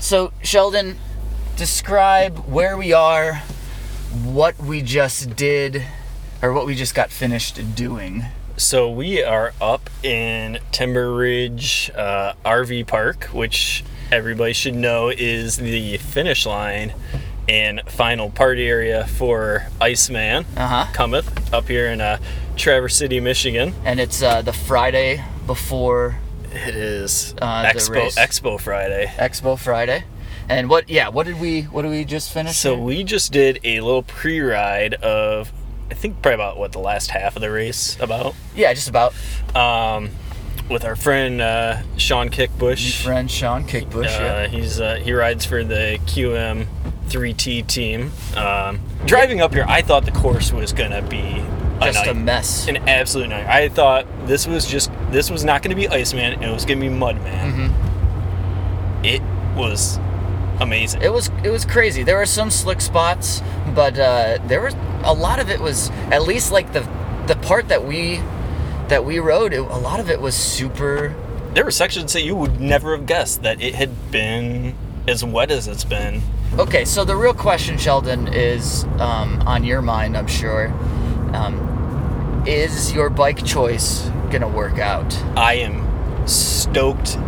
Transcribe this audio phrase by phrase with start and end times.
[0.00, 0.96] So, Sheldon,
[1.56, 3.42] describe where we are,
[4.24, 5.82] what we just did,
[6.42, 8.24] or what we just got finished doing.
[8.56, 15.56] So we are up in Timber Ridge uh, RV Park, which everybody should know is
[15.56, 16.92] the finish line
[17.48, 20.86] and final party area for Iceman Uh huh.
[20.92, 22.18] cometh up here in uh,
[22.56, 23.74] Traverse City, Michigan.
[23.84, 26.16] And it's uh, the Friday before
[26.52, 28.12] It is Uh, Expo.
[28.16, 29.12] Expo Friday.
[29.16, 30.04] Expo Friday.
[30.48, 30.88] And what?
[30.88, 31.08] Yeah.
[31.08, 31.62] What did we?
[31.62, 32.56] What did we just finish?
[32.56, 32.84] So here?
[32.84, 35.52] we just did a little pre-ride of
[35.90, 39.12] I think probably about what the last half of the race about yeah, just about
[39.54, 40.10] um,
[40.68, 43.02] with our friend uh, Sean your Kickbush.
[43.04, 44.06] friend Sean Kickbush.
[44.06, 44.46] Uh, yeah.
[44.48, 46.66] he's uh, he rides for the QM
[47.08, 48.10] 3T team.
[48.36, 51.42] Um, driving up here, I thought the course was gonna be
[51.82, 52.68] Just a night- mess.
[52.68, 53.46] an absolute night.
[53.46, 56.80] I thought this was just this was not gonna be Iceman, and it was gonna
[56.80, 57.52] be Mudman.
[57.52, 59.04] Mm-hmm.
[59.04, 59.22] It
[59.56, 59.98] was
[60.60, 61.02] amazing.
[61.02, 62.02] It was it was crazy.
[62.02, 63.42] There were some slick spots,
[63.74, 64.74] but uh, there was
[65.04, 66.86] a lot of it was at least like the
[67.26, 68.20] the part that we
[68.88, 69.52] that we rode.
[69.52, 71.14] It, a lot of it was super.
[71.54, 74.74] there were sections that you would never have guessed that it had been
[75.08, 76.20] as wet as it's been.
[76.58, 80.72] Okay, so the real question, Sheldon, is um, on your mind, I'm sure.
[81.34, 85.14] Um, is your bike choice gonna work out?
[85.36, 87.18] I am stoked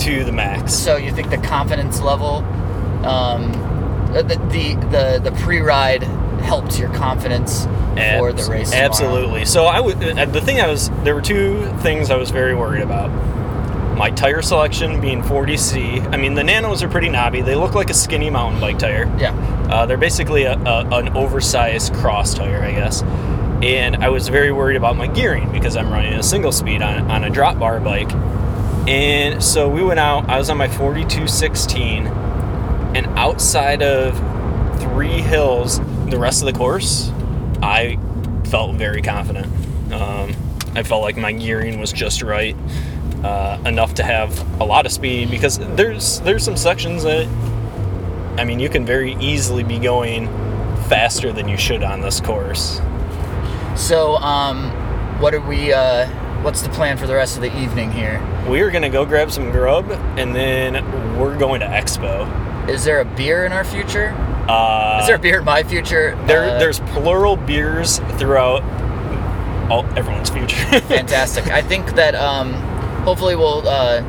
[0.00, 0.74] to the max.
[0.74, 2.38] So you think the confidence level,
[3.06, 3.52] um,
[4.12, 6.02] the the the, the pre-ride
[6.42, 7.64] helped your confidence
[8.18, 8.70] for the race?
[8.70, 8.86] tomorrow?
[8.86, 9.44] Absolutely.
[9.44, 10.02] So I would.
[10.02, 13.10] uh, The thing I was there were two things I was very worried about.
[13.96, 16.12] My tire selection being 40C.
[16.12, 17.42] I mean, the Nanos are pretty knobby.
[17.42, 19.04] They look like a skinny mountain bike tire.
[19.18, 19.32] Yeah.
[19.70, 23.02] Uh, they're basically a, a, an oversized cross tire, I guess.
[23.62, 27.10] And I was very worried about my gearing because I'm running a single speed on,
[27.10, 28.10] on a drop bar bike.
[28.88, 30.28] And so we went out.
[30.28, 34.18] I was on my 4216, and outside of
[34.80, 37.12] three hills, the rest of the course,
[37.62, 37.98] I
[38.46, 39.46] felt very confident.
[39.92, 40.34] Um,
[40.74, 42.56] I felt like my gearing was just right,
[43.24, 47.26] uh, enough to have a lot of speed because there's there's some sections that,
[48.38, 50.26] I mean, you can very easily be going
[50.88, 52.80] faster than you should on this course.
[53.76, 54.70] So, um,
[55.20, 55.72] what are we?
[55.72, 56.06] Uh,
[56.42, 58.20] what's the plan for the rest of the evening here?
[58.48, 62.28] We are gonna go grab some grub, and then we're going to Expo.
[62.68, 64.10] Is there a beer in our future?
[64.48, 66.18] Uh, Is there a beer in my future?
[66.26, 68.62] There, Uh, there's plural beers throughout
[69.70, 70.56] all everyone's future.
[70.82, 71.46] fantastic.
[71.48, 72.52] I think that um,
[73.04, 73.66] hopefully we'll.
[73.66, 74.02] Uh,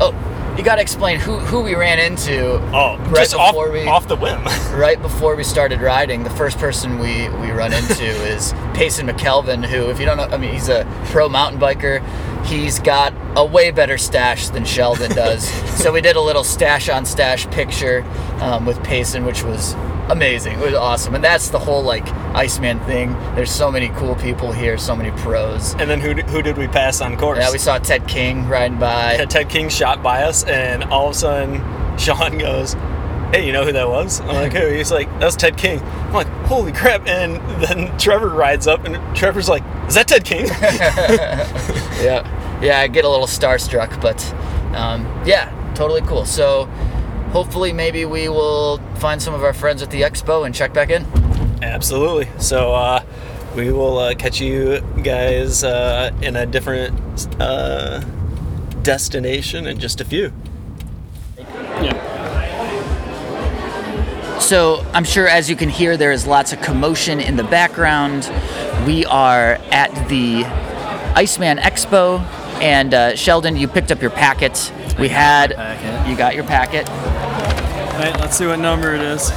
[0.00, 3.86] oh, you got to explain who who we ran into oh, Right just off, we-
[3.86, 4.42] off the whim.
[4.74, 6.24] right before we started riding.
[6.24, 10.24] The first person we we run into is Payson McElveen, who, if you don't know,
[10.24, 12.02] I mean, he's a pro mountain biker.
[12.46, 15.48] He's got a way better stash than Sheldon does.
[15.82, 18.04] so we did a little stash on stash picture
[18.40, 19.74] um, with Payson, which was
[20.08, 20.54] amazing.
[20.54, 23.12] It was awesome, and that's the whole like Iceman thing.
[23.34, 25.74] There's so many cool people here, so many pros.
[25.74, 27.38] and then who who did we pass on course?
[27.38, 29.14] Yeah, we saw Ted King riding by.
[29.14, 32.74] had Ted King shot by us, and all of a sudden, Sean goes,
[33.32, 36.12] "Hey, you know who that was?" I'm like, "Who?" He's like, "That's Ted King." I'm
[36.12, 40.46] like, "Holy crap!" And then Trevor rides up, and Trevor's like, "Is that Ted King?"
[42.02, 44.22] yeah, yeah, I get a little starstruck, but
[44.76, 46.24] um, yeah, totally cool.
[46.24, 46.68] So
[47.32, 50.90] hopefully, maybe we will find some of our friends at the expo and check back
[50.90, 51.04] in.
[51.62, 52.28] Absolutely.
[52.38, 53.02] So uh,
[53.54, 56.94] we will uh, catch you guys uh, in a different
[57.40, 58.00] uh,
[58.82, 60.32] destination in just a few.
[61.38, 62.06] Yeah.
[64.38, 68.30] So I'm sure, as you can hear, there is lots of commotion in the background.
[68.86, 70.44] We are at the
[71.14, 72.20] Iceman Expo,
[72.60, 74.72] and uh, Sheldon, you picked up your packet.
[74.98, 76.08] We had, packet.
[76.10, 76.86] you got your packet.
[77.96, 79.30] All right, let's see what number it is.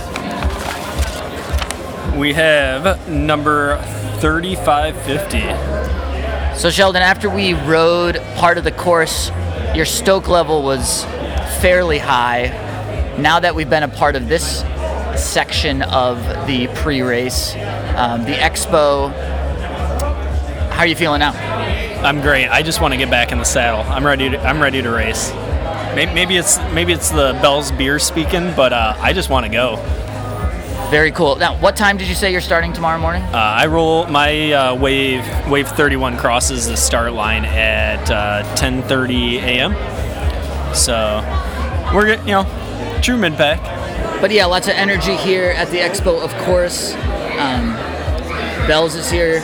[2.17, 3.81] We have number
[4.19, 6.59] 3550.
[6.59, 9.31] So Sheldon, after we rode part of the course,
[9.73, 11.05] your stoke level was
[11.61, 12.47] fairly high.
[13.17, 14.65] Now that we've been a part of this
[15.15, 17.55] section of the pre-race,
[17.95, 19.09] um, the expo,
[20.69, 21.31] how are you feeling now?
[22.03, 22.49] I'm great.
[22.49, 23.89] I just want to get back in the saddle.
[23.89, 24.31] I'm ready.
[24.31, 25.31] To, I'm ready to race.
[25.95, 29.51] Maybe, maybe it's maybe it's the Bell's beer speaking, but uh, I just want to
[29.51, 29.75] go.
[30.91, 31.35] Very cool.
[31.35, 33.21] Now, what time did you say you're starting tomorrow morning?
[33.23, 39.37] Uh, I roll my uh, wave wave 31 crosses the start line at uh, 10:30
[39.41, 39.73] a.m.
[40.75, 41.21] So
[41.93, 43.59] we're get- you know true mid pack.
[44.21, 46.93] But yeah, lots of energy here at the expo, of course.
[47.37, 47.73] Um,
[48.67, 49.39] Bells is here.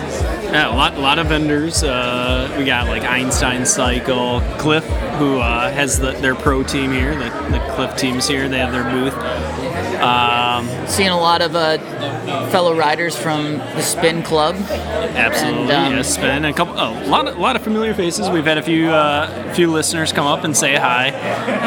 [0.55, 1.83] Yeah, a lot, a lot of vendors.
[1.83, 4.85] Uh, we got like Einstein Cycle, Clif,
[5.17, 7.13] who uh, has the, their pro team here.
[7.13, 8.47] The, the Clif teams here.
[8.47, 9.13] They have their booth.
[10.01, 11.77] Um, Seeing a lot of uh,
[12.51, 14.55] fellow riders from the Spin Club.
[14.55, 16.45] absolutely, And, um, yes, Sven.
[16.45, 18.29] A couple, oh, a lot, of, a lot of familiar faces.
[18.29, 21.11] We've had a few, uh, few listeners come up and say hi.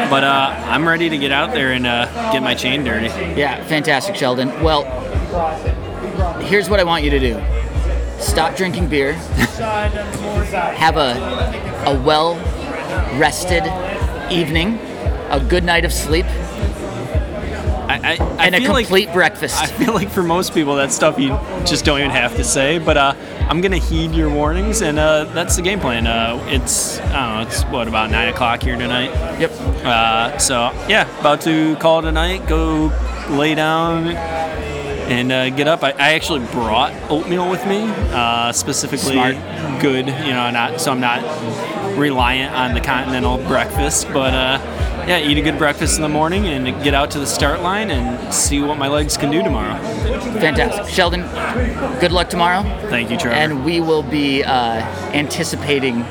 [0.09, 3.05] But uh, I'm ready to get out there and uh, get my chain dirty.
[3.39, 4.47] Yeah, fantastic, Sheldon.
[4.63, 4.85] Well,
[6.41, 7.39] here's what I want you to do
[8.19, 12.35] stop drinking beer, have a, a well
[13.19, 13.63] rested
[14.31, 14.77] evening,
[15.29, 16.25] a good night of sleep,
[17.89, 19.59] I, I, I and a feel like- complete breakfast.
[19.59, 21.29] I feel like for most people, that's stuff you
[21.65, 22.77] just don't even have to say.
[22.77, 23.13] But uh,
[23.49, 26.05] I'm gonna heed your warnings, and uh, that's the game plan.
[26.05, 27.03] Uh, it's I
[27.35, 29.09] don't know, it's what about nine o'clock here tonight.
[29.39, 29.51] yep.
[29.83, 32.47] Uh, so yeah, about to call it a night.
[32.47, 32.91] Go
[33.29, 34.09] lay down
[35.09, 35.83] and uh, get up.
[35.83, 39.35] I, I actually brought oatmeal with me, uh, specifically Smart.
[39.81, 40.07] good.
[40.07, 41.21] You know, not so I'm not
[41.97, 44.33] reliant on the continental breakfast, but.
[44.33, 44.75] Uh,
[45.07, 47.89] yeah, eat a good breakfast in the morning and get out to the start line
[47.89, 49.75] and see what my legs can do tomorrow.
[50.39, 50.93] Fantastic.
[50.93, 51.21] Sheldon,
[51.99, 52.61] good luck tomorrow.
[52.89, 53.35] Thank you, Trevor.
[53.35, 54.81] And we will be uh,
[55.13, 56.03] anticipating,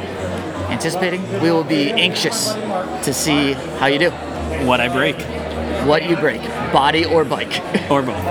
[0.72, 1.22] anticipating?
[1.40, 4.10] We will be anxious to see how you do.
[4.66, 5.16] what I break,
[5.88, 7.62] What you break, body or bike.
[7.90, 8.22] or both.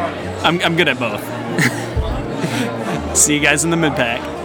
[0.43, 1.23] I'm, I'm good at both.
[3.17, 4.36] see you guys in the mid pack.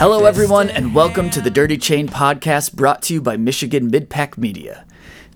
[0.00, 4.38] Hello, everyone, and welcome to the Dirty Chain podcast brought to you by Michigan Midpack
[4.38, 4.86] Media,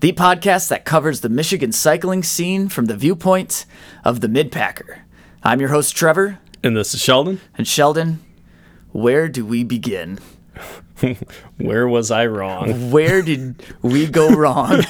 [0.01, 3.67] the podcast that covers the Michigan cycling scene from the viewpoint
[4.03, 5.01] of the midpacker.
[5.43, 7.41] I'm your host, Trevor, And this is Sheldon.
[7.55, 8.23] and Sheldon.
[8.91, 10.17] Where do we begin?
[11.57, 12.89] Where was I wrong?
[12.89, 14.81] Where did we go wrong?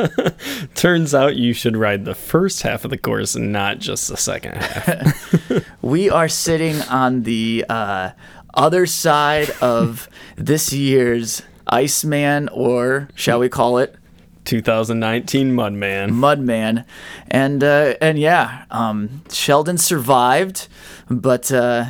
[0.74, 4.16] Turns out you should ride the first half of the course and not just the
[4.16, 5.64] second half.
[5.82, 8.10] we are sitting on the uh,
[8.54, 13.96] other side of this year's Iceman, or shall we call it
[14.44, 16.10] 2019 Mudman.
[16.10, 16.84] Mudman,
[17.30, 20.68] and uh, and yeah, um, Sheldon survived,
[21.08, 21.86] but uh,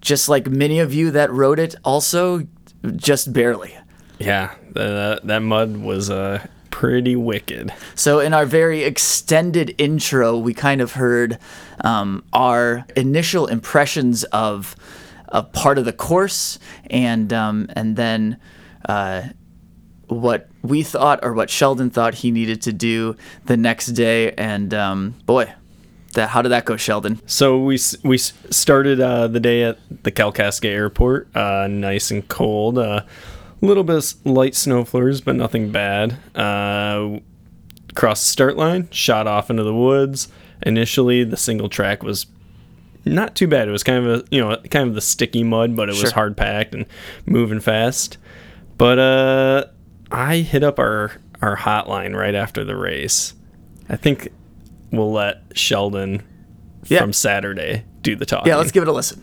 [0.00, 2.46] just like many of you that wrote it, also
[2.96, 3.76] just barely.
[4.18, 7.72] Yeah, the, that mud was uh, pretty wicked.
[7.94, 11.38] So in our very extended intro, we kind of heard
[11.82, 14.76] um, our initial impressions of
[15.28, 16.58] a part of the course,
[16.90, 18.38] and um, and then.
[18.88, 19.28] Uh,
[20.08, 24.32] what we thought or what Sheldon thought he needed to do the next day.
[24.32, 25.52] And um, boy,
[26.12, 27.20] that how did that go, Sheldon?
[27.26, 32.78] So we we started uh, the day at the Kalkaska Airport, uh, nice and cold.
[32.78, 33.06] A
[33.60, 36.16] little bit of light snow flurries, but nothing bad.
[36.34, 37.20] Uh,
[37.94, 40.28] crossed the start line, shot off into the woods.
[40.62, 42.26] Initially, the single track was
[43.06, 43.68] not too bad.
[43.68, 46.10] It was kind of a you know kind of the sticky mud, but it was
[46.12, 46.86] hard packed and
[47.24, 48.18] moving fast.
[48.76, 49.64] But uh,
[50.10, 53.34] I hit up our our hotline right after the race.
[53.88, 54.28] I think
[54.90, 56.22] we'll let Sheldon
[56.86, 57.00] Yeah.
[57.00, 58.48] from Saturday do the talking.
[58.50, 59.22] Yeah, let's give it a listen.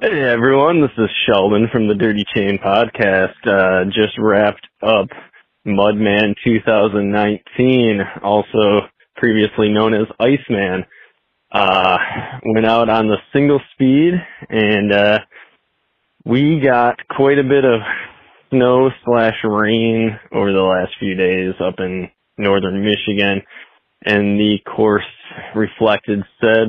[0.00, 3.34] Hey everyone, this is Sheldon from the Dirty Chain podcast.
[3.44, 5.08] Uh, just wrapped up
[5.68, 10.84] Mudman 2019, also previously known as Iceman.
[11.50, 11.98] Uh,
[12.44, 14.14] went out on the single speed
[14.50, 15.18] and, uh,
[16.24, 17.80] we got quite a bit of
[18.50, 23.42] snow slash rain over the last few days up in northern Michigan
[24.04, 25.04] and the course
[25.54, 26.68] reflected said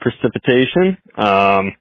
[0.00, 0.96] precipitation.
[1.16, 1.74] Um,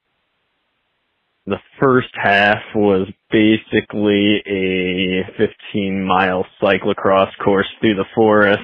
[1.46, 8.64] the first half was basically a 15 mile cyclocross course through the forest.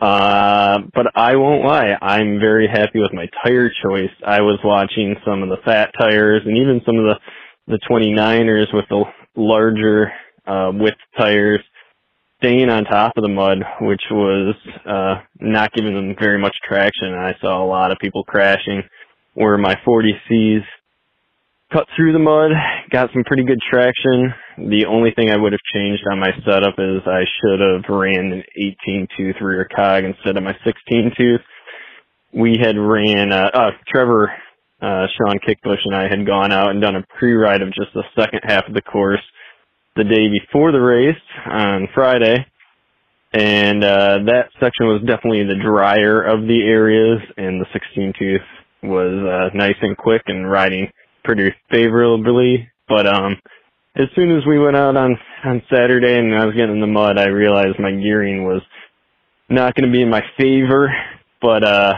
[0.00, 4.10] Uh, but I won't lie, I'm very happy with my tire choice.
[4.26, 7.18] I was watching some of the fat tires and even some of the,
[7.68, 9.04] the 29ers with the
[9.36, 10.12] larger,
[10.46, 11.60] uh, width tires
[12.42, 14.54] staying on top of the mud, which was,
[14.84, 17.14] uh, not giving them very much traction.
[17.14, 18.82] I saw a lot of people crashing
[19.34, 20.64] where my 40Cs
[21.74, 22.52] cut through the mud,
[22.90, 24.32] got some pretty good traction.
[24.56, 28.30] The only thing I would have changed on my setup is I should have ran
[28.30, 28.42] an
[28.86, 31.40] 18 tooth rear cog instead of my 16 tooth.
[32.32, 34.30] we had ran, uh, uh Trevor,
[34.80, 38.04] uh, Sean Kickbush and I had gone out and done a pre-ride of just the
[38.16, 39.22] second half of the course
[39.96, 42.46] the day before the race on Friday.
[43.32, 48.46] And, uh, that section was definitely the drier of the areas and the 16 tooth
[48.84, 50.88] was, uh, nice and quick and riding
[51.24, 52.68] pretty favorably.
[52.88, 53.36] But, um,
[53.96, 56.86] as soon as we went out on, on Saturday and I was getting in the
[56.86, 58.62] mud, I realized my gearing was
[59.48, 60.92] not going to be in my favor,
[61.40, 61.94] but, uh,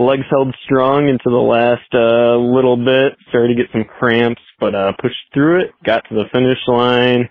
[0.00, 3.16] legs held strong into the last uh, little bit.
[3.28, 5.70] Started to get some cramps, but uh, pushed through it.
[5.84, 7.28] Got to the finish line,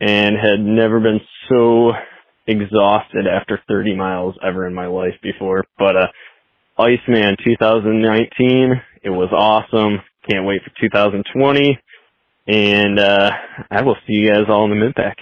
[0.00, 1.92] and had never been so
[2.46, 5.64] exhausted after 30 miles ever in my life before.
[5.78, 6.06] But uh,
[6.78, 10.00] Iceman 2019, it was awesome.
[10.28, 11.78] Can't wait for 2020,
[12.46, 13.30] and uh,
[13.70, 15.18] I will see you guys all in the mid pack.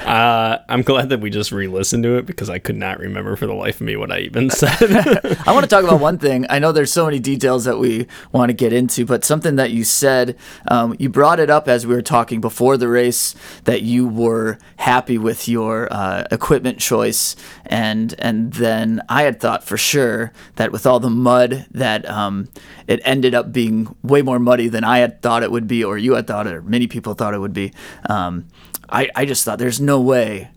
[0.00, 3.46] Uh, I'm glad that we just re-listened to it because I could not remember for
[3.46, 4.72] the life of me what I even said.
[5.46, 6.46] I want to talk about one thing.
[6.48, 9.70] I know there's so many details that we want to get into, but something that
[9.70, 10.36] you said,
[10.68, 14.58] um, you brought it up as we were talking before the race that you were
[14.78, 20.72] happy with your uh, equipment choice, and and then I had thought for sure that
[20.72, 22.48] with all the mud that um,
[22.88, 25.96] it ended up being way more muddy than I had thought it would be, or
[25.96, 27.72] you had thought or many people thought it would be.
[28.08, 28.48] Um,
[28.88, 30.50] I, I just thought there's no way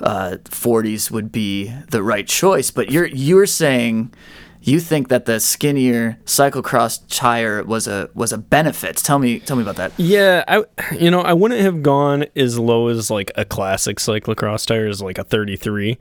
[0.00, 2.70] uh, 40s would be the right choice.
[2.70, 4.12] But you're you're saying
[4.60, 8.96] you think that the skinnier cyclocross tire was a was a benefit.
[8.96, 9.92] Tell me tell me about that.
[9.96, 14.66] Yeah, I you know I wouldn't have gone as low as like a classic cyclocross
[14.66, 15.98] tire is like a 33,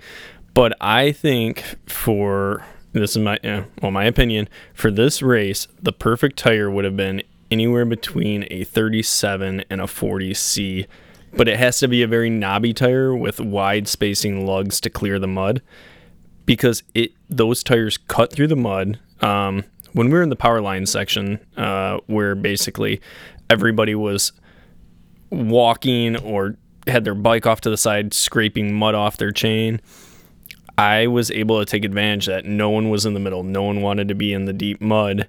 [0.56, 2.65] but I think for
[3.02, 6.98] this is my yeah, well my opinion for this race the perfect tire would have
[6.98, 7.22] been
[7.52, 10.88] anywhere between a 37 and a 40C
[11.36, 15.20] but it has to be a very knobby tire with wide spacing lugs to clear
[15.20, 15.62] the mud
[16.46, 19.00] because it those tires cut through the mud.
[19.22, 23.02] Um, when we were in the power line section, uh, where basically
[23.50, 24.32] everybody was
[25.30, 29.82] walking or had their bike off to the side, scraping mud off their chain,
[30.77, 33.44] I was able to take advantage that no one was in the middle.
[33.44, 35.27] No one wanted to be in the deep mud.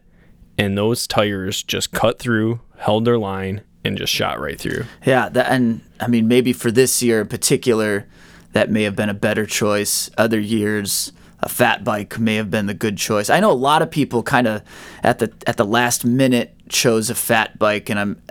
[0.58, 4.84] And those tires just cut through, held their line, and just shot right through.
[5.04, 8.06] Yeah, that, and I mean maybe for this year in particular,
[8.52, 10.10] that may have been a better choice.
[10.16, 13.30] Other years, a fat bike may have been the good choice.
[13.30, 14.62] I know a lot of people kind of
[15.02, 18.22] at the at the last minute chose a fat bike, and I'm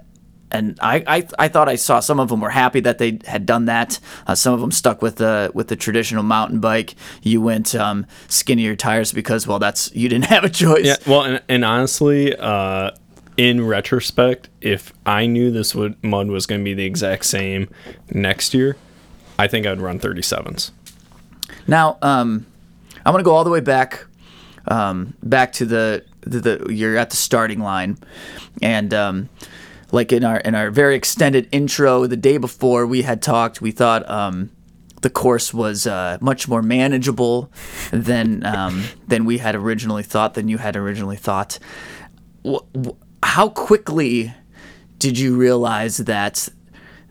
[0.52, 3.46] and I, I, I thought I saw some of them were happy that they had
[3.46, 4.00] done that.
[4.28, 6.96] Uh, some of them stuck with the with the traditional mountain bike.
[7.22, 10.86] You went um, skinnier tires because well, that's you didn't have a choice.
[10.86, 12.92] Yeah, well, and, and honestly, uh,
[13.38, 17.70] in retrospect, if I knew this would mud was going to be the exact same
[18.12, 18.78] next year,
[19.38, 20.72] I think I'd run 37s.
[21.68, 22.46] Now, um,
[23.06, 24.06] I'm going to go all the way back,
[24.68, 27.98] um, back to the, the, the you're at the starting line,
[28.62, 29.30] and um,
[29.92, 33.72] like in our in our very extended intro the day before we had talked, we
[33.72, 34.52] thought um,
[35.02, 37.52] the course was uh, much more manageable
[37.92, 41.60] than um, than we had originally thought, than you had originally thought
[43.24, 44.34] how quickly
[45.00, 46.48] did you realize that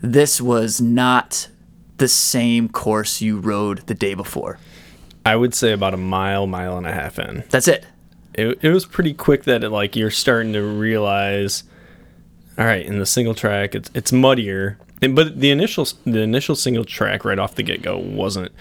[0.00, 1.48] this was not
[1.96, 4.58] the same course you rode the day before?
[5.26, 7.44] I would say about a mile, mile and a half in.
[7.50, 7.86] That's it.
[8.34, 11.64] It, it was pretty quick that it, like you're starting to realize,
[12.58, 14.78] all right, in the single track, it's it's muddier.
[15.02, 18.52] And, but the initial the initial single track right off the get go wasn't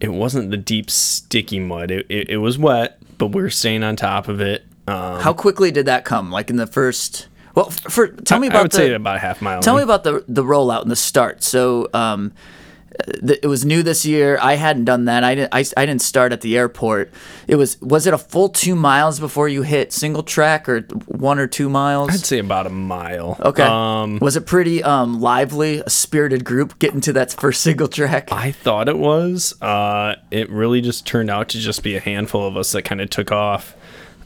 [0.00, 1.90] it wasn't the deep sticky mud.
[1.90, 4.64] It, it, it was wet, but we are staying on top of it.
[4.88, 6.30] Um, How quickly did that come?
[6.30, 7.28] Like in the first?
[7.54, 8.58] Well, for tell me about.
[8.58, 9.62] I would the, say about a half mile.
[9.62, 9.80] Tell in.
[9.80, 11.42] me about the the rollout and the start.
[11.42, 11.88] So.
[11.94, 12.32] Um,
[13.06, 14.38] it was new this year.
[14.40, 15.24] I hadn't done that.
[15.24, 15.54] I didn't.
[15.54, 17.12] I, I didn't start at the airport.
[17.46, 17.80] It was.
[17.80, 21.68] Was it a full two miles before you hit single track, or one or two
[21.68, 22.10] miles?
[22.10, 23.36] I'd say about a mile.
[23.40, 23.62] Okay.
[23.62, 25.80] Um, was it pretty um, lively?
[25.80, 28.30] A spirited group getting to that first single track.
[28.32, 29.60] I thought it was.
[29.60, 33.00] Uh, it really just turned out to just be a handful of us that kind
[33.00, 33.74] of took off.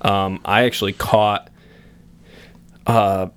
[0.00, 1.50] Um, I actually caught
[2.87, 3.28] uh,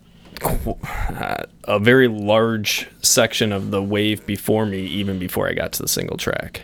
[1.63, 5.87] a very large section of the wave before me, even before I got to the
[5.87, 6.63] single track.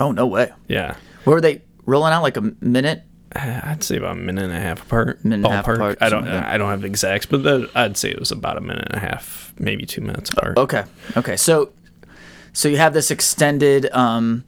[0.00, 0.50] Oh no way!
[0.68, 3.04] Yeah, were they rolling out like a minute?
[3.34, 5.24] I'd say about a minute and a half apart.
[5.24, 5.98] Minute and a half apart.
[6.00, 6.26] I don't.
[6.28, 9.06] I don't have exacts, but the, I'd say it was about a minute and a
[9.06, 10.58] half, maybe two minutes apart.
[10.58, 10.84] Okay.
[11.16, 11.36] Okay.
[11.36, 11.72] So,
[12.52, 14.44] so you have this extended um,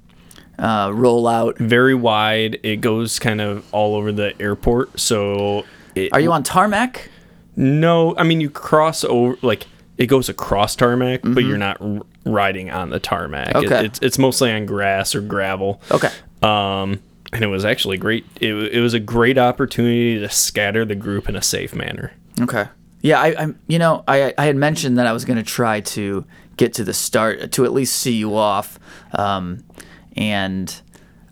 [0.59, 1.59] uh, rollout.
[1.59, 2.61] Very wide.
[2.62, 4.99] It goes kind of all over the airport.
[5.00, 7.11] So, it, are you on tarmac?
[7.56, 11.34] No, I mean you cross over like it goes across tarmac, mm-hmm.
[11.34, 13.54] but you're not r- riding on the tarmac.
[13.54, 13.80] Okay.
[13.80, 15.80] It, it's it's mostly on grass or gravel.
[15.90, 16.11] Okay.
[16.42, 17.00] Um,
[17.32, 18.25] and it was actually great.
[18.40, 22.12] It, it was a great opportunity to scatter the group in a safe manner.
[22.40, 22.68] Okay.
[23.00, 23.58] Yeah, I, I'm.
[23.66, 26.25] You know, I I had mentioned that I was going to try to
[26.56, 28.78] get to the start to at least see you off,
[29.12, 29.62] um,
[30.16, 30.80] and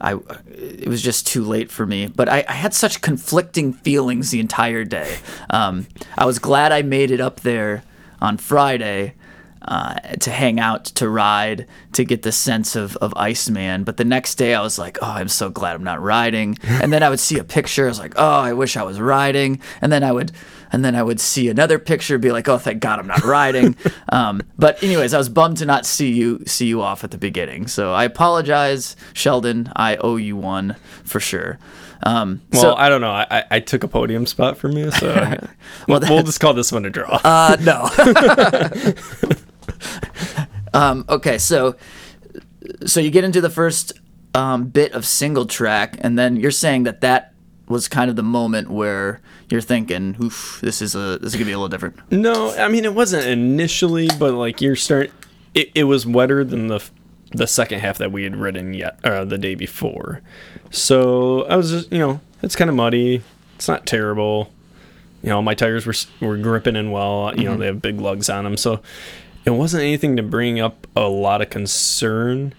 [0.02, 0.18] I
[0.48, 2.08] it was just too late for me.
[2.08, 5.16] But I, I had such conflicting feelings the entire day.
[5.48, 5.86] Um,
[6.18, 7.84] I was glad I made it up there
[8.20, 9.14] on Friday.
[9.64, 13.84] Uh, to hang out, to ride, to get the sense of, of Iceman.
[13.84, 16.58] But the next day I was like, oh, I'm so glad I'm not riding.
[16.64, 17.84] And then I would see a picture.
[17.84, 19.60] I was like, oh, I wish I was riding.
[19.80, 20.32] And then I would,
[20.72, 23.76] and then I would see another picture, be like, oh, thank God I'm not riding.
[24.08, 27.18] um, but anyways, I was bummed to not see you see you off at the
[27.18, 27.66] beginning.
[27.66, 29.70] So I apologize, Sheldon.
[29.76, 31.58] I owe you one for sure.
[32.04, 33.12] Um, Well, so, I don't know.
[33.12, 35.14] I, I, took a podium spot from you, so
[35.86, 37.20] Well, we'll, we'll just call this one a draw.
[37.22, 37.88] Uh, no.
[40.74, 41.76] um, okay, so
[42.86, 43.92] so you get into the first
[44.34, 47.31] um, bit of single track, and then you're saying that that
[47.72, 51.46] was kind of the moment where you're thinking, "Oof, this is a this is gonna
[51.46, 55.10] be a little different." No, I mean it wasn't initially, but like you're start.
[55.54, 56.82] It, it was wetter than the
[57.32, 60.20] the second half that we had ridden yet uh, the day before.
[60.70, 63.22] So I was just you know it's kind of muddy.
[63.56, 64.52] It's not terrible.
[65.22, 67.32] You know my tires were were gripping in well.
[67.36, 68.80] You know they have big lugs on them, so
[69.44, 72.54] it wasn't anything to bring up a lot of concern.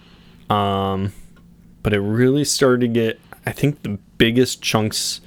[0.49, 1.13] Um,
[1.81, 3.19] but it really started to get.
[3.45, 5.21] I think the biggest chunks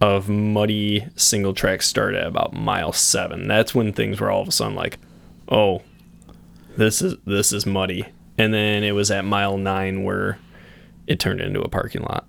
[0.00, 3.48] of muddy single track start at about mile seven.
[3.48, 4.98] That's when things were all of a sudden like,
[5.48, 5.82] oh,
[6.76, 8.06] this is this is muddy.
[8.38, 10.38] And then it was at mile nine where
[11.06, 12.26] it turned into a parking lot.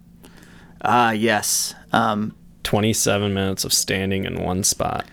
[0.84, 1.74] Ah, yes.
[1.94, 5.06] Um, Twenty seven minutes of standing in one spot.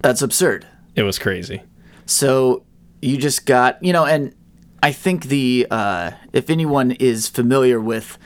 [0.00, 0.66] that's absurd.
[0.96, 1.62] It was crazy.
[2.06, 2.64] So
[3.00, 4.34] you just got, you know, and
[4.82, 8.18] I think the uh, if anyone is familiar with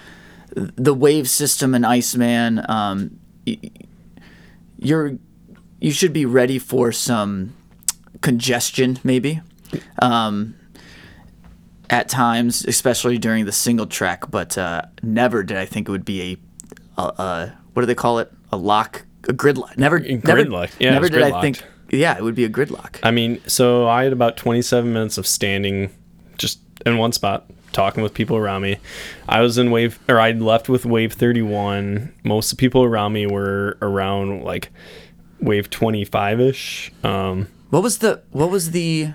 [0.56, 3.20] the wave system in Iceman, um,
[4.78, 5.18] you're
[5.80, 7.54] you should be ready for some
[8.22, 9.40] congestion, maybe.
[10.00, 10.54] Um,
[11.90, 16.04] at times, especially during the single track, but uh, never did I think it would
[16.04, 16.40] be
[16.96, 18.32] a, a, a what do they call it?
[18.50, 19.76] A lock, a gridlock.
[19.76, 20.70] Never, never, gridlock.
[20.80, 21.40] Yeah, it never did I gridlocked.
[21.42, 21.62] think.
[21.90, 22.98] Yeah, it would be a gridlock.
[23.02, 25.90] I mean, so I had about 27 minutes of standing
[26.38, 28.78] just in one spot, talking with people around me.
[29.28, 32.12] I was in wave, or I left with wave 31.
[32.24, 34.72] Most of the people around me were around like
[35.40, 36.90] wave 25 ish.
[37.04, 39.10] Um, What was the what was the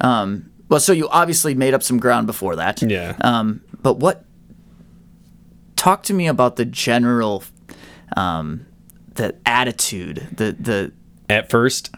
[0.00, 2.80] um well so you obviously made up some ground before that.
[2.82, 3.16] Yeah.
[3.20, 4.24] Um but what
[5.76, 7.42] talk to me about the general
[8.16, 8.66] um
[9.14, 10.92] the attitude, the the
[11.28, 11.90] at first,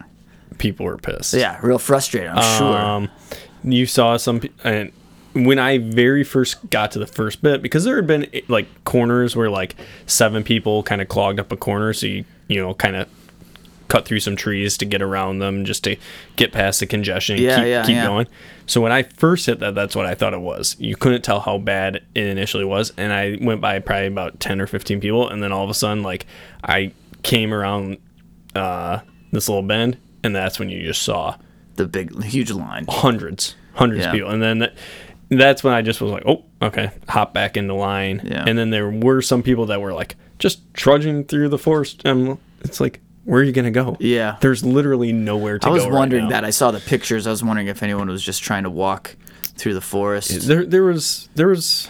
[0.59, 1.35] people were pissed.
[1.35, 2.31] yeah, real frustrated.
[2.31, 2.77] I'm sure.
[2.77, 3.11] Um,
[3.65, 4.93] you saw some, and
[5.44, 9.37] when I very first got to the first bit, because there had been like corners
[9.37, 12.96] where like seven people kind of clogged up a corner, so you you know kind
[12.96, 13.09] of
[13.88, 15.96] cut through some trees to get around them just to
[16.35, 17.37] get past the congestion.
[17.37, 18.07] and Yeah, keep, yeah, keep yeah.
[18.07, 18.27] going.
[18.66, 20.75] So when I first hit that, that's what I thought it was.
[20.81, 24.61] You couldn't tell how bad it initially was, and I went by probably about ten
[24.61, 26.27] or fifteen people, and then all of a sudden, like
[26.64, 27.99] I came around
[28.55, 29.01] uh,
[29.33, 31.37] this little bend, and that's when you just saw
[31.77, 32.87] the big huge line.
[32.88, 34.75] hundreds, hundreds of people, and then that,
[35.29, 38.21] that's when I just was like, oh, okay, hop back into line.
[38.25, 38.45] Yeah.
[38.47, 42.03] And then there were some people that were like just trudging through the forest.
[42.05, 43.97] and it's like, where are you gonna go?
[43.99, 44.37] Yeah.
[44.41, 45.71] there's literally nowhere to go.
[45.71, 45.75] I go.
[45.75, 46.31] was right wondering now.
[46.31, 46.45] that.
[46.45, 47.27] I saw the pictures.
[47.27, 49.17] I was wondering if anyone was just trying to walk
[49.57, 50.47] through the forest.
[50.47, 51.89] There, there was, there was.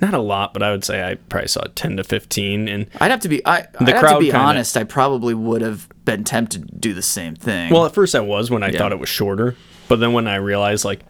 [0.00, 3.10] Not a lot, but I would say I probably saw ten to fifteen, and I'd
[3.10, 6.22] have to be I I'd have to be kinda- honest, I probably would have been
[6.22, 7.72] tempted to do the same thing.
[7.72, 8.78] well, at first I was when I Yeah.
[8.78, 9.56] thought it was shorter,
[9.88, 11.00] but then when I realized like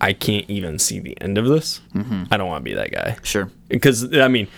[0.00, 2.24] I can't even see the end of this, Mm-hmm.
[2.30, 3.16] I don't want to be that guy.
[3.22, 3.50] sure.
[3.68, 4.48] because I mean,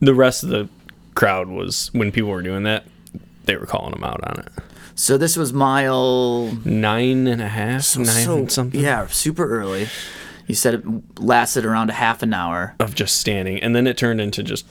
[0.00, 0.68] the rest of the
[1.14, 2.84] crowd was when people were doing that,
[3.44, 4.52] they were calling them out on it.
[4.96, 9.88] So this was mile Nine and a half, nine so something yeah, super early.
[10.46, 12.74] You said it lasted around a half an hour.
[12.78, 14.66] of just standing, and then it turned into just.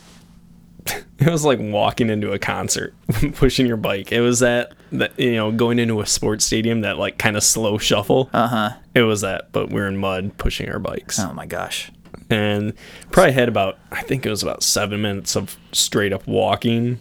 [1.20, 2.94] It was like walking into a concert,
[3.36, 4.12] pushing your bike.
[4.12, 7.44] It was that that you know going into a sports stadium that like kind of
[7.44, 8.30] slow shuffle.
[8.34, 8.70] Uh huh.
[8.94, 11.20] It was that, but we're in mud pushing our bikes.
[11.22, 11.92] Oh my gosh.
[12.30, 12.74] and
[13.12, 17.00] probably had about I think it was about seven minutes of straight up walking,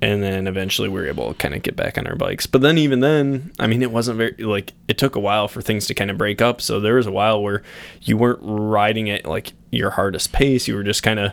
[0.00, 2.46] and then eventually we were able to kind of get back on our bikes.
[2.46, 5.60] But then even then, I mean, it wasn't very like it took a while for
[5.60, 6.62] things to kind of break up.
[6.62, 7.62] So there was a while where
[8.00, 10.66] you weren't riding at like your hardest pace.
[10.66, 11.32] You were just kind of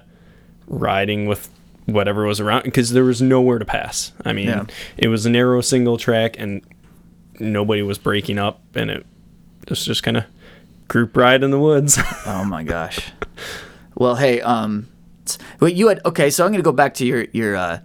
[0.67, 1.49] riding with
[1.85, 4.11] whatever was around because there was nowhere to pass.
[4.25, 4.65] I mean, Yeah.
[4.97, 6.61] it was a narrow single track and
[7.39, 9.05] nobody was breaking up, and it
[9.69, 10.25] was just kind of
[10.87, 11.97] group ride in the woods.
[12.25, 13.11] Oh my gosh.
[13.95, 14.87] Well, hey, um,
[15.59, 16.29] well, you had okay.
[16.29, 17.79] So I'm gonna go back to your your uh,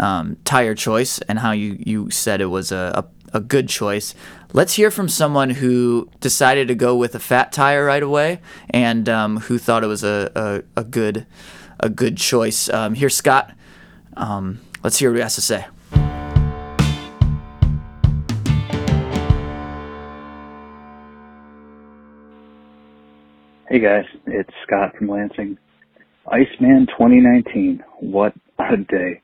[0.00, 4.14] um, tire choice and how you you said it was a, a a good choice.
[4.52, 9.08] Let's hear from someone who decided to go with a fat tire right away and
[9.08, 10.30] um, who thought it was a,
[10.76, 11.26] a, a good
[11.80, 12.68] a good choice.
[12.68, 13.52] Um, here's Scott.
[14.16, 15.66] Um, let's hear what he has to say.
[23.68, 25.58] Hey guys, it's Scott from Lansing.
[26.28, 27.82] Iceman 2019.
[27.98, 29.20] What a day.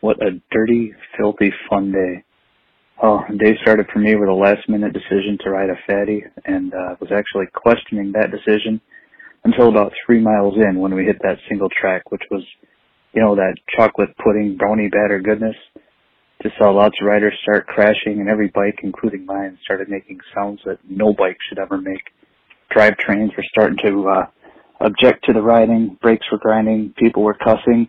[0.00, 2.22] What a dirty, filthy, fun day.
[3.02, 6.72] Oh, day started for me with a last minute decision to ride a fatty and
[6.72, 8.80] uh, was actually questioning that decision
[9.46, 12.42] until about three miles in when we hit that single track, which was,
[13.12, 15.56] you know, that chocolate pudding brownie batter goodness.
[16.42, 20.60] Just saw lots of riders start crashing and every bike, including mine, started making sounds
[20.66, 22.02] that no bike should ever make
[22.74, 24.26] drivetrains were starting to uh,
[24.80, 27.88] object to the riding, brakes were grinding, people were cussing,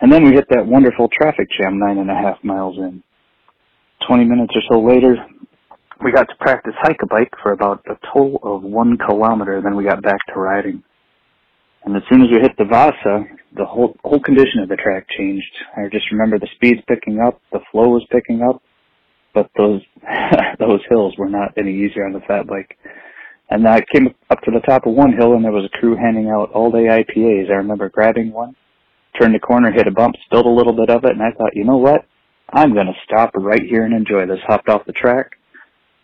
[0.00, 3.02] and then we hit that wonderful traffic jam nine and a half miles in.
[4.06, 5.16] Twenty minutes or so later,
[6.02, 9.76] we got to practice hike a bike for about a total of one kilometer, then
[9.76, 10.82] we got back to riding.
[11.84, 13.24] And as soon as we hit the Vasa,
[13.56, 15.52] the whole whole condition of the track changed.
[15.76, 18.62] I just remember the speeds picking up, the flow was picking up,
[19.34, 19.80] but those
[20.58, 22.76] those hills were not any easier on the fat bike.
[23.50, 25.96] And I came up to the top of one hill and there was a crew
[25.96, 27.50] handing out all day IPAs.
[27.50, 28.54] I remember grabbing one,
[29.18, 31.56] turned the corner, hit a bump, spilled a little bit of it, and I thought,
[31.56, 32.06] you know what?
[32.52, 34.38] I'm to stop right here and enjoy this.
[34.46, 35.32] Hopped off the track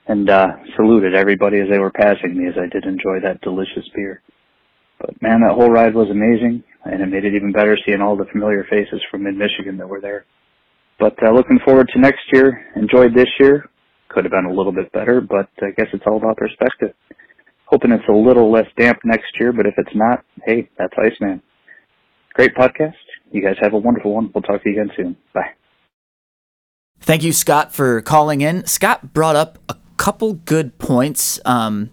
[0.09, 3.89] and uh, saluted everybody as they were passing me as I did enjoy that delicious
[3.95, 4.23] beer.
[5.01, 8.17] But man, that whole ride was amazing, and it made it even better seeing all
[8.17, 10.25] the familiar faces from mid-Michigan that were there.
[10.99, 12.65] But uh, looking forward to next year.
[12.77, 13.69] Enjoyed this year.
[14.09, 16.95] Could have been a little bit better, but I guess it's all about perspective
[17.67, 21.43] hoping it's a little less damp next year, but if it's not, hey, that's Iceman.
[22.35, 22.95] Great podcast.
[23.33, 24.31] You guys have a wonderful one.
[24.35, 25.17] We'll talk to you again soon.
[25.35, 25.51] Bye.
[27.01, 28.67] Thank you, Scott, for calling in.
[28.67, 31.41] Scott brought up a couple good points.
[31.45, 31.91] Um,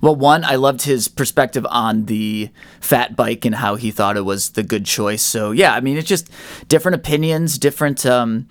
[0.00, 4.24] well, one, I loved his perspective on the fat bike and how he thought it
[4.24, 5.22] was the good choice.
[5.22, 6.30] So, yeah, I mean, it's just
[6.68, 8.04] different opinions, different.
[8.06, 8.48] Um,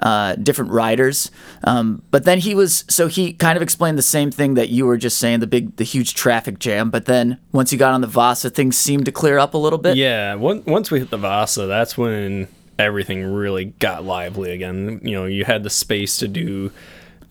[0.00, 1.30] uh, different riders.
[1.64, 4.86] Um, but then he was so he kind of explained the same thing that you
[4.86, 6.90] were just saying the big the huge traffic jam.
[6.90, 9.78] But then once you got on the Vasa, things seemed to clear up a little
[9.78, 9.96] bit.
[9.96, 12.46] Yeah, once we hit the Vasa, that's when
[12.78, 15.00] everything really got lively again.
[15.02, 16.70] You know, you had the space to do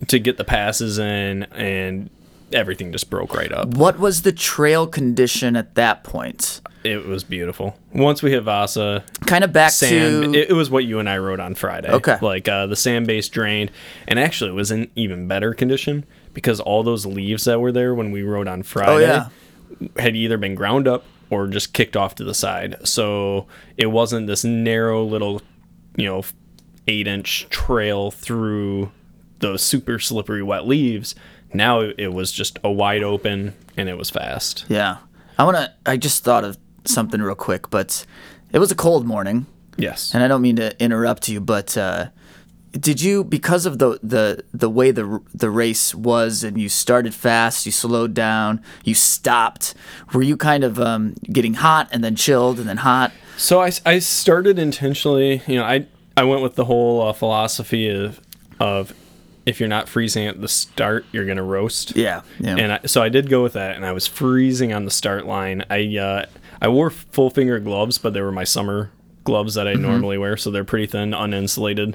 [0.08, 2.10] to get the passes in and
[2.52, 3.68] everything just broke right up.
[3.68, 6.60] What was the trail condition at that point?
[6.84, 7.76] It was beautiful.
[7.92, 11.08] Once we hit Vasa, kind of back sand, to it, it, was what you and
[11.08, 11.90] I rode on Friday.
[11.90, 13.70] Okay, like uh, the sand base drained,
[14.06, 17.94] and actually it was in even better condition because all those leaves that were there
[17.94, 18.98] when we rode on Friday oh,
[19.80, 19.88] yeah.
[19.96, 22.76] had either been ground up or just kicked off to the side.
[22.86, 25.42] So it wasn't this narrow little,
[25.96, 26.22] you know,
[26.86, 28.92] eight inch trail through
[29.40, 31.14] those super slippery wet leaves
[31.52, 34.64] now it was just a wide open and it was fast.
[34.68, 34.98] Yeah.
[35.38, 38.04] I want to I just thought of something real quick, but
[38.52, 39.46] it was a cold morning.
[39.76, 40.12] Yes.
[40.12, 42.08] And I don't mean to interrupt you, but uh,
[42.72, 47.14] did you because of the the the way the the race was and you started
[47.14, 49.74] fast, you slowed down, you stopped,
[50.12, 53.12] were you kind of um, getting hot and then chilled and then hot?
[53.36, 57.88] So I, I started intentionally, you know, I I went with the whole uh, philosophy
[57.88, 58.20] of
[58.58, 58.92] of
[59.48, 61.96] if you're not freezing at the start, you're gonna roast.
[61.96, 62.56] Yeah, yeah.
[62.56, 65.24] And I, so I did go with that, and I was freezing on the start
[65.24, 65.64] line.
[65.70, 66.26] I uh,
[66.60, 68.92] I wore full finger gloves, but they were my summer
[69.24, 69.82] gloves that I mm-hmm.
[69.82, 71.94] normally wear, so they're pretty thin, uninsulated.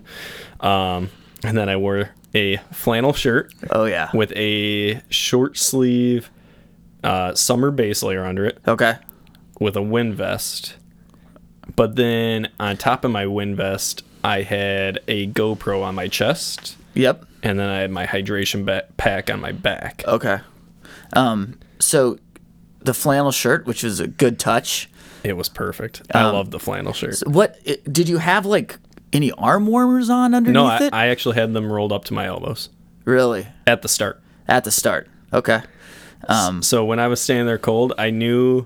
[0.62, 1.12] Um,
[1.44, 3.54] and then I wore a flannel shirt.
[3.70, 4.10] Oh yeah.
[4.14, 6.32] With a short sleeve
[7.04, 8.60] uh, summer base layer under it.
[8.68, 8.96] Okay.
[9.60, 10.76] With a wind vest.
[11.76, 16.78] But then on top of my wind vest, I had a GoPro on my chest.
[16.94, 20.04] Yep and then I had my hydration ba- pack on my back.
[20.08, 20.40] Okay.
[21.12, 22.18] Um, so
[22.80, 24.90] the flannel shirt, which is a good touch.
[25.24, 26.02] It was perfect.
[26.14, 27.18] I um, love the flannel shirt.
[27.18, 28.78] So what did you have like
[29.12, 30.94] any arm warmers on underneath no, I, it?
[30.94, 32.70] I actually had them rolled up to my elbows.
[33.06, 33.48] Really?
[33.68, 34.22] At the start.
[34.48, 35.10] At the start.
[35.34, 35.62] Okay.
[36.30, 38.66] Um, so when I was standing there cold, I knew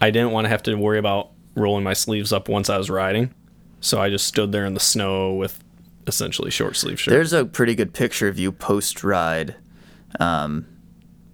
[0.00, 2.88] I didn't want to have to worry about rolling my sleeves up once I was
[2.88, 3.34] riding.
[3.80, 5.62] So I just stood there in the snow with
[6.06, 7.12] essentially short sleeve shirt.
[7.12, 9.56] There's a pretty good picture of you post ride,
[10.20, 10.66] um,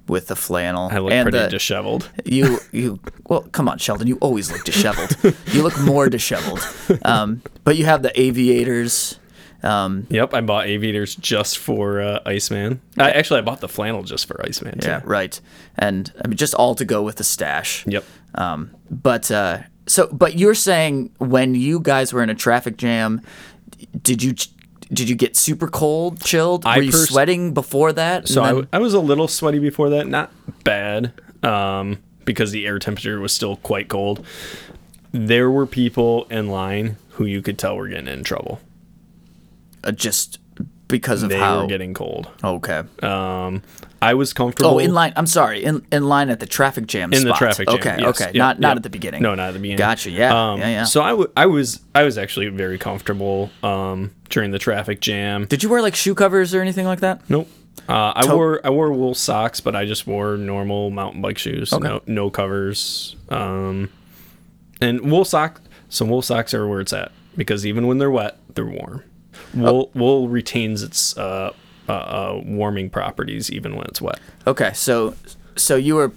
[0.06, 0.88] with the flannel.
[0.90, 2.10] I look and pretty the, disheveled.
[2.24, 4.08] You you well, come on, Sheldon.
[4.08, 5.16] You always look disheveled.
[5.52, 6.60] you look more disheveled.
[7.04, 9.18] Um, but you have the aviators.
[9.62, 12.80] Um, yep, I bought aviators just for uh, Iceman.
[12.96, 13.04] Yeah.
[13.04, 14.78] I, actually, I bought the flannel just for Iceman.
[14.78, 14.88] Too.
[14.88, 15.38] Yeah, right.
[15.76, 17.86] And I mean, just all to go with the stash.
[17.86, 18.04] Yep.
[18.34, 23.20] Um, but uh, So, but you're saying when you guys were in a traffic jam,
[24.02, 24.34] did you
[24.92, 26.66] did you get super cold, chilled?
[26.66, 28.28] I were you pers- sweating before that?
[28.28, 30.32] So I, then- w- I was a little sweaty before that, not
[30.64, 34.24] bad, um, because the air temperature was still quite cold.
[35.12, 38.60] There were people in line who you could tell were getting in trouble.
[39.84, 40.38] uh, just
[40.88, 42.28] because of They how were getting cold.
[42.44, 42.82] okay.
[43.02, 43.62] Um,
[44.02, 44.70] I was comfortable.
[44.72, 45.12] Oh, in line.
[45.16, 45.62] I'm sorry.
[45.62, 47.12] In in line at the traffic jam.
[47.12, 47.78] in the traffic jam.
[47.78, 47.96] Okay.
[47.98, 48.24] yes, Okay.
[48.26, 48.76] yep, not not yep.
[48.78, 49.22] at the beginning.
[49.22, 49.78] No, not at the beginning.
[49.78, 50.10] Gotcha.
[50.10, 50.52] Yeah.
[50.52, 50.68] Um, yeah.
[50.68, 50.84] Yeah.
[50.84, 55.44] So I, w- I was I was actually very comfortable um, during the traffic jam.
[55.46, 57.28] Did you wear like shoe covers or anything like that?
[57.28, 57.48] Nope.
[57.88, 61.38] Uh, I To- wore I wore wool socks, but I just wore normal mountain bike
[61.38, 61.72] shoes.
[61.72, 61.86] Okay.
[61.86, 63.16] No no covers.
[63.28, 63.90] Um,
[64.80, 65.60] and wool sock.
[65.90, 69.04] So wool socks are where it's at because even when they're wet, they're warm.
[69.54, 71.52] Wool wool retains its uh,
[71.90, 74.20] uh, uh, warming properties even when it's wet.
[74.46, 74.72] Okay.
[74.74, 75.14] So
[75.56, 76.12] so you were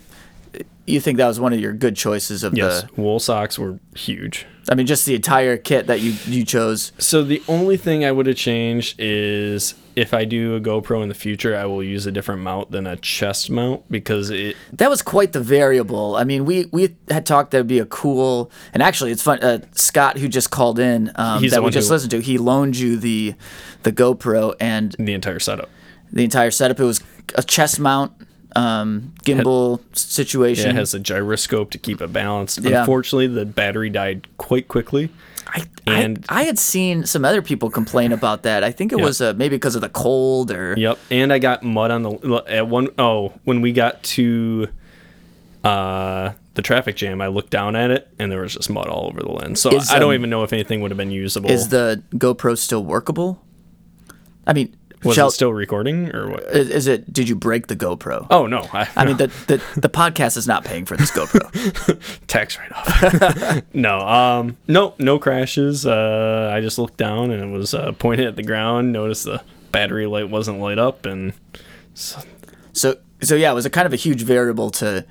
[0.85, 3.79] you think that was one of your good choices of Yes, the wool socks were
[3.95, 4.45] huge.
[4.69, 6.91] I mean just the entire kit that you you chose.
[6.97, 11.09] So the only thing I would have changed is if I do a GoPro in
[11.09, 14.89] the future, I will use a different mount than a chest mount because it That
[14.89, 16.15] was quite the variable.
[16.15, 19.39] I mean, we we had talked that would be a cool, and actually, it's fun.
[19.43, 22.77] Uh, Scott, who just called in, um, that we just who- listened to, he loaned
[22.77, 23.35] you the
[23.83, 25.69] the GoPro and the entire setup.
[26.11, 26.79] the entire setup.
[26.79, 27.01] It was
[27.35, 28.13] a chest mount,
[28.55, 30.65] um, gimbal situation.
[30.67, 32.59] Yeah, it has a gyroscope to keep it balanced.
[32.61, 32.81] Yeah.
[32.81, 35.09] Unfortunately, the battery died quite quickly.
[35.47, 38.63] I, and- I, I had seen some other people complain about that.
[38.63, 39.05] I think it Yeah.
[39.05, 42.43] was uh, maybe because of the cold or Yep, and I got mud on the
[42.47, 44.67] at one oh when we got to
[45.63, 49.07] uh the traffic jam, I looked down at it and there was just mud all
[49.07, 49.59] over the lens.
[49.59, 51.49] So Is, I don't um, even know if anything would have been usable.
[51.49, 53.41] is the GoPro still workable?
[54.45, 56.43] I mean, was shall- it still recording or what?
[56.43, 57.11] is, it?
[57.11, 58.27] Did you break the GoPro?
[58.29, 61.47] Oh no, I, I mean, the, the the podcast is not paying for this GoPro.
[62.27, 63.63] tax write off.
[63.73, 65.85] no, um, no, no crashes.
[65.85, 68.91] Uh, I just looked down and it was uh, pointed at the ground.
[68.91, 71.33] Noticed the battery light wasn't light up, and
[71.93, 72.19] so,
[72.73, 75.05] So so yeah, it was a kind of a huge variable to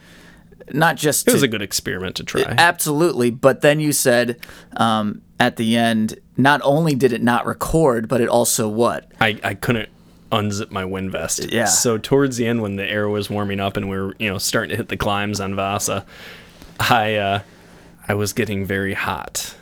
[0.75, 2.43] not just it was to- a good experiment to try.
[2.43, 4.39] absolutely, but then you said
[4.77, 9.11] um, at the end, not only did it not record, but it also what?
[9.21, 9.89] I, I couldn't
[10.31, 11.53] unzip my wind vest.
[11.53, 11.67] Yeah.
[11.67, 14.39] So towards the end, when the air was warming up and we were you know
[14.39, 16.07] starting to hit the climbs on Vasa,
[16.81, 17.41] I uh,
[18.09, 19.55] I was getting very hot.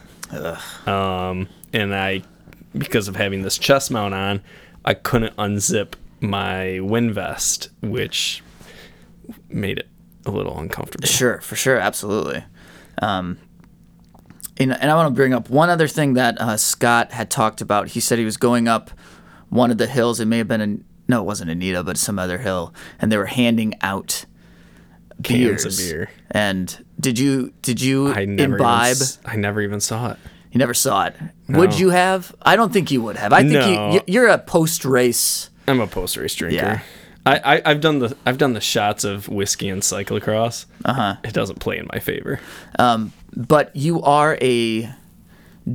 [0.87, 2.23] Um, and I
[2.77, 4.43] because of having this chest mount on,
[4.85, 8.43] I couldn't unzip my wind vest, which
[9.49, 9.89] made it
[10.27, 11.07] a little uncomfortable.
[11.07, 12.45] Sure, for sure, absolutely.
[13.03, 13.39] Um,
[14.59, 17.61] and, and I want to bring up one other thing that uh, Scott had talked
[17.61, 17.89] about.
[17.89, 18.91] He said he was going up
[19.49, 20.21] one of the hills.
[20.21, 23.17] It may have been in, no, it wasn't Anita, but some other hill, and they
[23.17, 24.27] were handing out
[25.23, 25.65] Cans beers.
[25.67, 26.11] of beer.
[26.31, 28.97] And did you did you I never imbibe?
[28.97, 30.19] Even, I never even saw it.
[30.53, 31.17] You never saw it.
[31.49, 32.35] Would you have?
[32.43, 33.33] I don't think you would have.
[33.33, 33.93] I think No.
[33.95, 35.51] you, you're a post race.
[35.69, 36.57] I'm a post race drinker.
[36.57, 36.81] Yeah.
[37.27, 40.67] I, I I've done the I've done the shots of whiskey and cyclocross.
[40.85, 41.17] Uh Uh-huh.
[41.25, 42.41] It doesn't play in my favor.
[43.37, 44.91] but you are a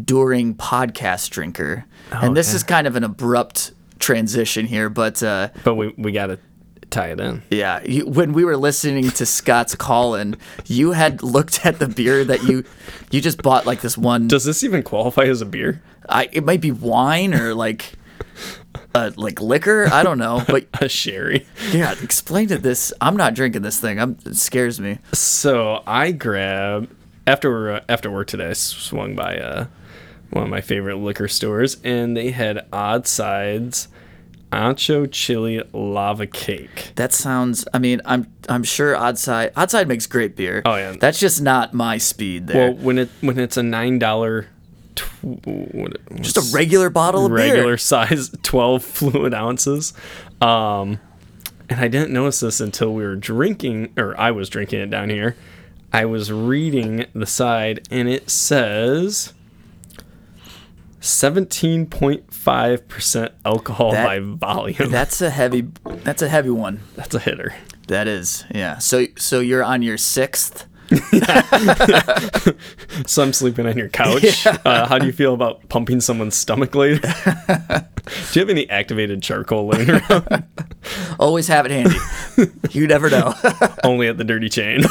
[0.03, 2.55] during podcast drinker, and this Oh, yeah.
[2.55, 4.89] is kind of an abrupt transition here.
[4.89, 6.39] But uh, But we we gotta
[6.89, 7.43] tie it in.
[7.51, 11.88] yeah, you, when we were listening to Scott's call in, you had looked at the
[11.88, 12.63] beer that you
[13.12, 14.27] you just bought like this one.
[14.27, 15.81] Does this even qualify as a beer?
[16.10, 17.93] I, it might be wine or like.
[18.95, 21.45] Uh, like liquor, I don't know, but A sherry.
[21.71, 22.93] yeah, explain to this.
[23.01, 23.99] I'm not drinking this thing.
[23.99, 24.99] I'm, it scares me.
[25.13, 26.89] So I grab
[27.27, 28.49] after uh, after work today.
[28.49, 29.65] I swung by uh,
[30.31, 33.88] one of my favorite liquor stores, and they had Odd Sides
[34.51, 36.91] Ancho Chili Lava Cake.
[36.95, 37.67] That sounds.
[37.73, 40.62] I mean, I'm I'm sure Oddside Oddside makes great beer.
[40.65, 40.95] Oh, yeah.
[40.99, 42.71] that's just not my speed there.
[42.71, 44.47] Well, when it when it's a nine dollar.
[46.21, 47.77] Just a regular bottle of regular beer.
[47.77, 49.93] size 12 fluid ounces
[50.41, 50.99] um
[51.69, 55.10] and i didn't notice this until we were drinking or i was drinking it down
[55.10, 55.36] here
[55.93, 59.34] i was reading the side and it says
[61.01, 65.67] 17.5% alcohol That- by volume That's a heavy.
[65.86, 66.79] That's a heavy one.
[66.95, 67.53] that's a hitter
[67.88, 68.43] That is.
[68.53, 68.79] Yeah.
[68.79, 70.65] So so you're on your sixth.
[73.06, 76.76] so i'm sleeping on your couch uh, how do you feel about pumping someone's stomach
[76.76, 77.10] later do
[78.34, 80.43] you have any activated charcoal laying around
[81.19, 81.98] Always have it handy.
[82.71, 83.34] you never know.
[83.84, 84.84] only at the dirty chain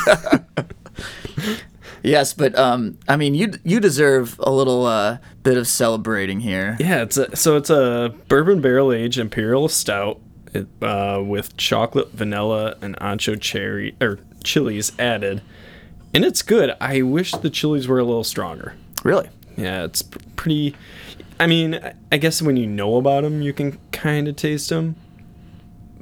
[2.05, 6.77] yes, but um, I mean, you you deserve a little uh bit of celebrating here.
[6.79, 10.21] Yeah, it's a, so it's a bourbon barrel aged imperial stout
[10.53, 15.43] it, uh, with chocolate, vanilla, and ancho cherry or chilies added,
[16.15, 16.75] and it's good.
[16.81, 18.75] I wish the chilies were a little stronger.
[19.03, 19.29] Really?
[19.57, 20.77] Yeah, it's p- pretty.
[21.39, 21.79] I mean,
[22.13, 24.97] I- guess when you know about them, you can kind of taste them,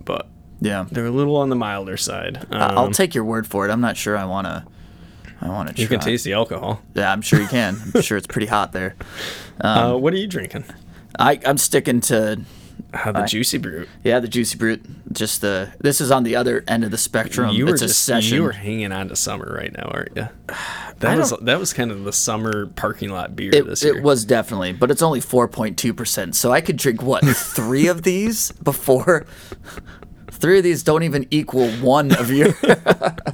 [0.05, 0.29] but
[0.61, 0.87] Yeah.
[0.91, 2.47] they're a little on the milder side.
[2.51, 3.71] I- I'll Um, take your word for it.
[3.73, 4.65] I'm not sure I want to.
[5.41, 5.83] I want to try.
[5.83, 6.83] You can taste the alcohol.
[6.95, 7.77] Yeah, I'm sure you can.
[7.95, 8.95] I'm sure it's pretty hot there.
[9.61, 10.65] Um, uh, what are you drinking?
[11.19, 12.41] I, I'm sticking to
[12.95, 13.89] Uh, the juicy brute.
[14.05, 14.85] yeah the juicy brute.
[15.13, 17.55] Just the this is on the other end of the spectrum.
[17.55, 18.37] you were it's a just session.
[18.37, 20.29] you were hanging on to summer right now, aren't you?
[20.99, 23.97] That was that was kind of the summer parking lot beer It, this year.
[23.99, 26.37] it was definitely, but it's only 4.2 percent.
[26.37, 29.27] So I could drink what three of these before.
[30.31, 32.55] Three of these don't even equal one of your.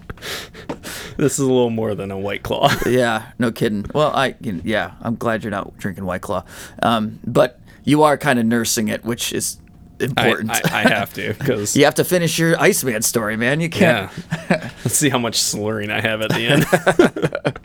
[1.16, 2.70] This is a little more than a white claw.
[2.86, 3.84] yeah, no kidding.
[3.92, 6.44] Well, I yeah, I'm glad you're not drinking White Claw,
[6.80, 9.58] um, but you are kind of nursing it, which is
[9.98, 10.50] important.
[10.50, 13.60] I, I have to because you have to finish your Iceman story, man.
[13.60, 14.12] You can't.
[14.32, 14.70] yeah.
[14.84, 17.58] Let's see how much slurring I have at the end.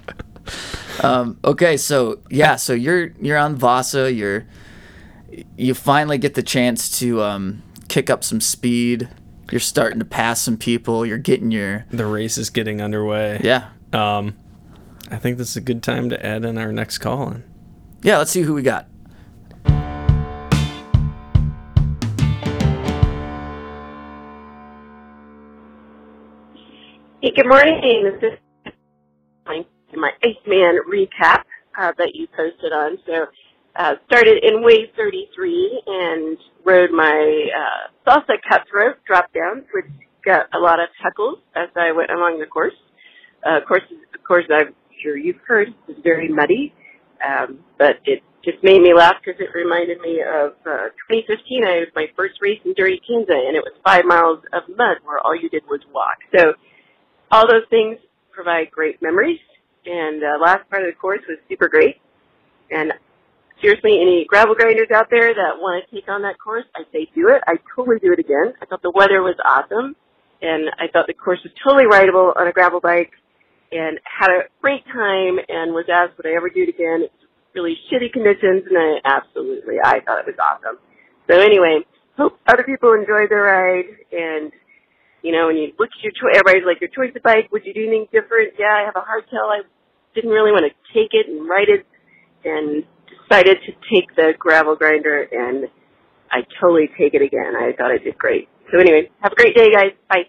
[1.45, 4.11] Okay, so yeah, so you're you're on Vasa.
[4.11, 4.45] You're
[5.57, 9.09] you finally get the chance to um, kick up some speed.
[9.51, 11.05] You're starting to pass some people.
[11.05, 13.41] You're getting your the race is getting underway.
[13.43, 14.35] yeah Um,
[15.11, 17.43] I think this is a good time to add in our next call in.
[18.01, 18.17] yeah.
[18.17, 18.87] Let's see who we got.
[27.23, 28.03] Hey, good morning.
[28.03, 28.73] This is
[29.95, 31.43] my Iceman recap
[31.79, 32.97] uh, that you posted on.
[33.05, 33.27] So,
[33.77, 39.85] uh, started in wave 33 and rode my uh, salsa cutthroat drop downs, which
[40.25, 42.75] got a lot of heckles as I went along the course.
[43.41, 43.83] Uh, course,
[44.13, 46.73] of course, I'm sure you've heard it's very muddy,
[47.25, 51.63] um, but it just made me laugh because it reminded me of uh, 2015.
[51.63, 54.97] I was my first race in Dirty Kanza, and it was five miles of mud
[55.05, 56.19] where all you did was walk.
[56.35, 56.51] So
[57.33, 57.97] all those things
[58.31, 59.39] provide great memories.
[59.85, 61.97] And uh, last part of the course was super great.
[62.69, 62.93] And
[63.59, 67.09] seriously, any gravel grinders out there that want to take on that course, I say
[67.15, 67.41] do it.
[67.47, 68.53] I totally do it again.
[68.61, 69.95] I thought the weather was awesome,
[70.41, 73.11] and I thought the course was totally rideable on a gravel bike,
[73.71, 75.41] and had a great time.
[75.49, 77.01] And was asked would I ever do it again.
[77.03, 80.77] It's really shitty conditions, and I absolutely I thought it was awesome.
[81.27, 81.81] So anyway,
[82.15, 84.51] hope other people enjoy their ride and
[85.23, 87.65] you know, and you look at your choice, everybody's like, your choice of bike, would
[87.65, 88.53] you do anything different?
[88.59, 89.47] Yeah, I have a hardtail.
[89.47, 89.63] I
[90.13, 91.87] didn't really want to take it and ride it
[92.43, 95.69] and decided to take the gravel grinder and
[96.29, 97.55] I totally take it again.
[97.55, 98.49] I thought I did great.
[98.71, 99.91] So anyway, have a great day, guys.
[100.09, 100.23] Bye.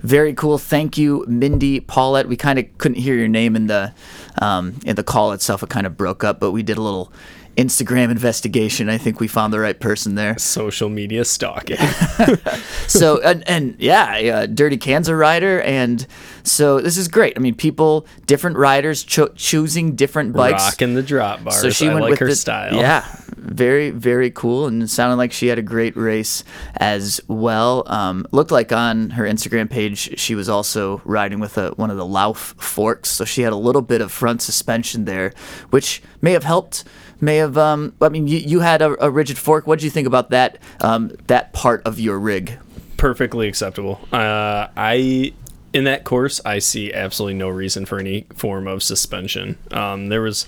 [0.00, 0.56] Very cool.
[0.56, 2.26] Thank you, Mindy Paulette.
[2.26, 3.92] We kind of couldn't hear your name in the
[4.40, 5.62] um, in the call itself.
[5.62, 7.12] It kind of broke up, but we did a little
[7.56, 8.88] Instagram investigation.
[8.88, 10.38] I think we found the right person there.
[10.38, 11.76] Social media stalking.
[12.86, 16.06] so and, and yeah, uh, Dirty Kanza rider, and
[16.42, 17.34] so this is great.
[17.36, 20.62] I mean, people, different riders cho- choosing different bikes.
[20.62, 21.60] Rocking the drop bars.
[21.60, 22.74] So she I went like with her the, style.
[22.74, 26.44] Yeah, very very cool, and it sounded like she had a great race
[26.76, 27.82] as well.
[27.86, 31.96] Um, looked like on her Instagram page she was also riding with a, one of
[31.96, 35.32] the Lauf forks, so she had a little bit of front suspension there,
[35.70, 36.84] which may have helped.
[37.20, 37.58] May have.
[37.58, 39.66] Um, I mean, you, you had a, a rigid fork.
[39.66, 40.58] What do you think about that?
[40.80, 42.58] Um, that part of your rig?
[43.00, 43.98] perfectly acceptable.
[44.12, 45.32] Uh, I
[45.72, 49.56] in that course, I see absolutely no reason for any form of suspension.
[49.70, 50.46] Um, there was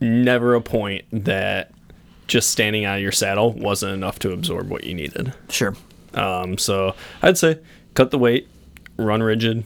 [0.00, 1.70] never a point that
[2.26, 5.32] just standing out of your saddle wasn't enough to absorb what you needed.
[5.48, 5.76] Sure.
[6.14, 7.60] Um, so I'd say
[7.94, 8.48] cut the weight,
[8.96, 9.64] run rigid.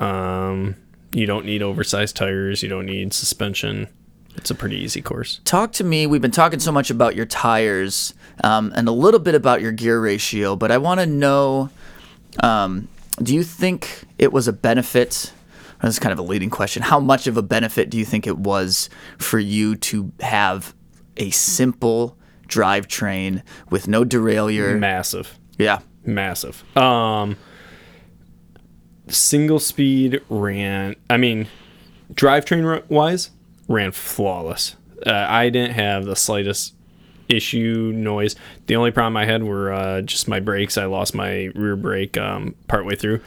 [0.00, 0.76] Um,
[1.12, 2.62] you don't need oversized tires.
[2.62, 3.88] You don't need suspension.
[4.36, 5.40] It's a pretty easy course.
[5.44, 6.06] talk to me.
[6.06, 9.72] We've been talking so much about your tires um, and a little bit about your
[9.72, 11.70] gear ratio, but I want to know
[12.42, 12.88] um,
[13.22, 15.32] do you think it was a benefit?
[15.82, 16.82] This is kind of a leading question.
[16.82, 20.74] How much of a benefit do you think it was for you to have
[21.16, 22.16] a simple
[22.48, 24.78] drivetrain with no derailleur?
[24.78, 25.38] Massive.
[25.58, 25.80] yeah.
[26.04, 26.64] massive.
[26.76, 27.36] Um,
[29.08, 30.96] single speed ran.
[31.10, 31.48] I mean,
[32.14, 33.30] drivetrain wise,
[33.68, 34.76] ran flawless.
[35.06, 36.74] Uh, I didn't have the slightest
[37.28, 38.36] issue noise.
[38.66, 40.76] The only problem I had were uh, just my brakes.
[40.78, 43.20] I lost my rear brake um, partway through.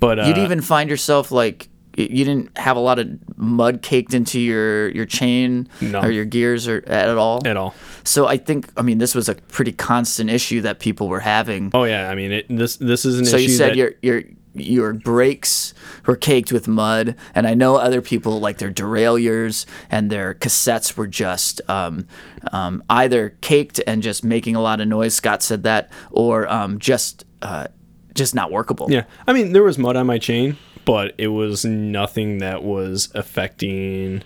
[0.00, 3.08] But uh, You'd even find yourself like you didn't have a lot of
[3.38, 6.00] mud caked into your your chain No.
[6.02, 7.46] or your gears or at all.
[7.46, 7.74] at all.
[8.04, 11.70] So I think I mean this was a pretty constant issue that people were having.
[11.72, 13.76] Oh yeah, I mean it, this this is an so issue So you said that
[13.76, 14.22] your your
[14.56, 15.74] your brakes
[16.06, 20.96] were caked with mud, and I know other people like their derailleurs and their cassettes
[20.96, 22.06] were just um,
[22.52, 25.14] um, either caked and just making a lot of noise.
[25.14, 27.66] Scott said that, or um, just uh,
[28.14, 28.86] just not workable.
[28.90, 33.08] Yeah, I mean there was mud on my chain, but it was nothing that was
[33.14, 34.22] affecting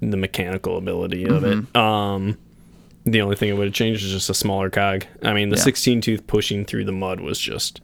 [0.00, 1.76] the mechanical ability of Mm-hmm.
[1.76, 1.76] it.
[1.76, 2.38] Um,
[3.12, 5.04] the only thing it would have changed is just a smaller cog.
[5.22, 5.62] I mean, the Yeah.
[5.62, 7.80] 16 tooth pushing through the mud was just.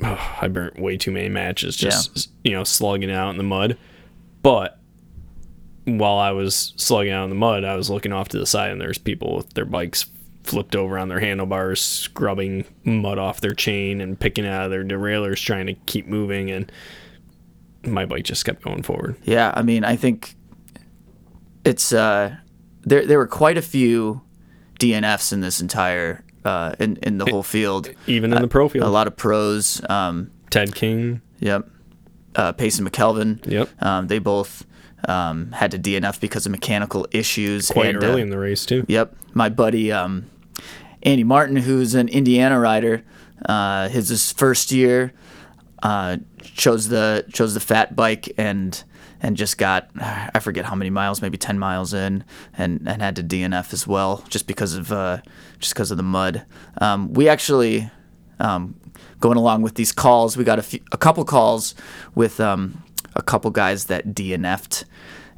[0.02, 3.76] I burnt way too many matches just you know slugging out in the mud,
[4.42, 4.78] but
[5.84, 8.70] while I was slugging out in the mud, I was looking off to the side
[8.70, 10.06] and there's people with their bikes
[10.44, 14.84] flipped over on their handlebars, scrubbing mud off their chain and picking out of their
[14.84, 16.50] derailleurs, trying to keep moving.
[16.50, 16.70] And
[17.84, 19.16] my bike just kept going forward.
[19.24, 20.34] Yeah, I mean, I think
[21.64, 22.36] it's uh,
[22.82, 23.06] there.
[23.06, 24.22] There were quite a few
[24.78, 27.90] DNFs in this entire uh, in in the whole field.
[28.06, 28.84] Even in the pro field.
[28.84, 29.82] A lot of pros.
[29.88, 31.22] Um, Ted King.
[31.40, 31.68] Yep.
[32.34, 33.44] Uh, Payson McElveen.
[33.46, 33.82] Yep.
[33.82, 34.64] Um, they both
[35.08, 37.70] um, had to DNF because of mechanical issues.
[37.70, 38.84] Quite and, early uh, in the race too.
[38.88, 39.16] Yep.
[39.34, 40.30] My buddy um,
[41.02, 43.02] Andy Martin, who's an Indiana rider,
[43.46, 45.12] uh, his, his first year
[45.82, 48.84] uh, chose the chose the fat bike and
[49.22, 52.24] and just got I forget how many miles, maybe ten miles in,
[52.56, 55.18] and, and had to DNF as well, just because of uh,
[55.58, 56.44] just because of the mud.
[56.78, 57.90] Um, we actually
[58.38, 58.74] um,
[59.20, 61.74] going along with these calls, we got a, few, a couple calls
[62.14, 62.82] with um,
[63.14, 64.84] a couple guys that DNF'd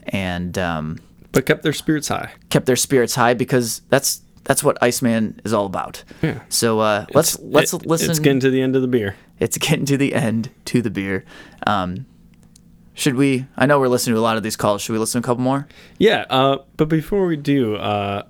[0.09, 0.99] and um,
[1.33, 2.31] But kept their spirits high.
[2.51, 6.03] kept their spirits high because that's that's what Iceman is all about.
[6.21, 6.41] Yeah.
[6.49, 8.11] So uh, let's It's- let's it- listen.
[8.11, 9.17] It's getting to the end of the beer.
[9.41, 11.25] it's getting to the end to the beer.
[11.67, 12.07] Um,
[12.95, 13.47] should we?
[13.57, 14.83] I know we're listening to a lot of these calls.
[14.83, 15.67] Should we listen to a couple more?
[15.99, 18.25] Yeah, uh, but before we do, uh,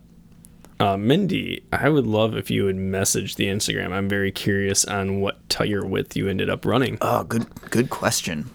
[0.80, 3.92] uh, Mindy, I would love if you would message the Instagram.
[3.92, 6.98] I'm very curious on what tire width you ended up running.
[7.00, 8.50] Oh, good good question.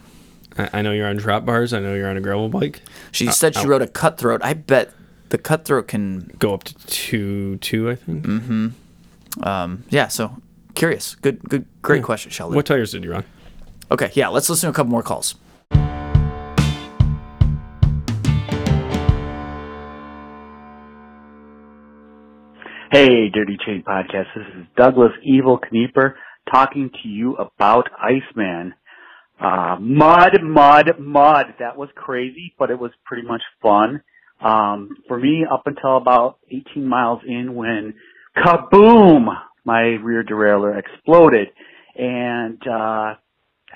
[0.58, 1.74] I, I know you're on drop bars.
[1.74, 2.82] I know you're on a gravel bike.
[3.12, 4.42] She said she wrote a cutthroat.
[4.44, 4.94] I bet
[5.30, 6.32] the cutthroat can.
[6.40, 8.26] Go up to two, two, I think.
[8.26, 9.44] Mm-hmm.
[9.48, 10.08] Um, yeah.
[10.08, 10.42] So
[10.74, 11.16] curious.
[11.16, 12.04] Good good great Yeah.
[12.04, 12.56] question, Sheldon.
[12.56, 13.24] What tires did you run?
[13.92, 14.12] Okay.
[14.16, 14.30] Yeah.
[14.30, 15.36] Let's listen to a couple more calls.
[22.90, 24.28] Hey, Dirty Chain Podcast.
[24.34, 26.14] This is Douglas Evil Knieper
[26.50, 28.74] talking to you about Iceman.
[29.42, 31.48] Uh, mud, mud, mud.
[31.60, 34.02] That was crazy, but it was pretty much fun.
[34.40, 37.94] Um, for me, up until about 18 miles in when
[38.38, 39.36] kaboom,
[39.66, 41.50] my rear derailleur exploded
[41.98, 43.16] and, uh,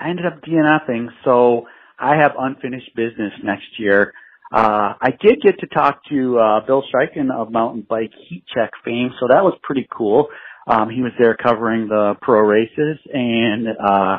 [0.00, 1.08] I ended up DNFing.
[1.22, 1.66] So
[1.98, 4.14] I have unfinished business next year.
[4.52, 8.70] Uh, I did get to talk to uh, Bill Stryken of Mountain Bike Heat Check
[8.84, 10.28] fame, so that was pretty cool.
[10.66, 14.18] Um, he was there covering the pro races, and uh,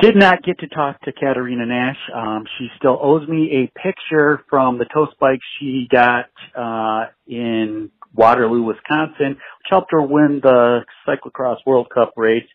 [0.00, 1.98] did not get to talk to Katerina Nash.
[2.14, 7.90] Um, she still owes me a picture from the toast bike she got uh, in
[8.14, 12.46] Waterloo, Wisconsin, which helped her win the Cyclocross World Cup race.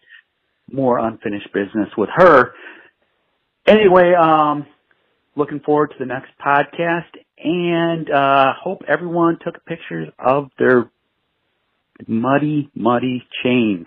[0.71, 2.53] More unfinished business with her.
[3.65, 4.65] Anyway, um,
[5.37, 10.89] looking forward to the next podcast and uh hope everyone took pictures of their
[12.07, 13.85] muddy muddy chains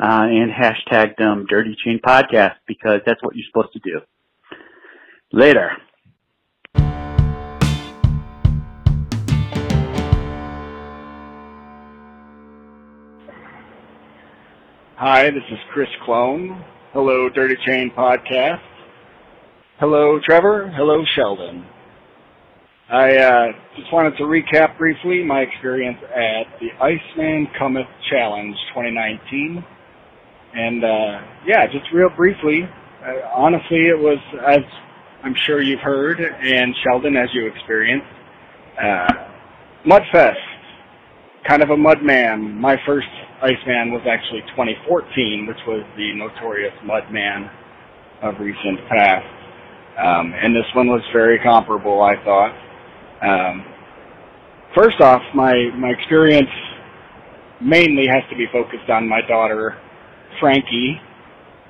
[0.00, 4.00] uh and hashtagged them dirty chain podcast because that's what you're supposed to do
[5.32, 5.70] later
[14.96, 16.62] Hi, this is Chris Clone.
[16.92, 18.60] Hello, Dirty Chain Podcast.
[19.80, 20.70] Hello, Trevor.
[20.76, 21.64] Hello, Sheldon.
[22.90, 23.46] I uh,
[23.78, 29.64] just wanted to recap briefly my experience at the Iceman Cometh Challenge 2019.
[30.52, 30.86] And uh,
[31.46, 32.68] yeah, just real briefly,
[33.02, 34.60] uh, honestly, it was, as
[35.24, 38.06] I'm sure you've heard, and Sheldon, as you experienced,
[38.78, 39.08] uh,
[39.86, 40.44] Mudfest
[41.48, 42.54] kind of a mud man.
[42.60, 43.08] My first
[43.40, 47.50] Iceman was actually 2014, which was the notorious Mudman
[48.22, 49.39] of recent past.
[49.98, 52.54] Um, and this one was very comparable, I thought.
[53.22, 53.64] Um,
[54.74, 56.50] first off, my, my experience
[57.60, 59.76] mainly has to be focused on my daughter,
[60.40, 61.00] Frankie,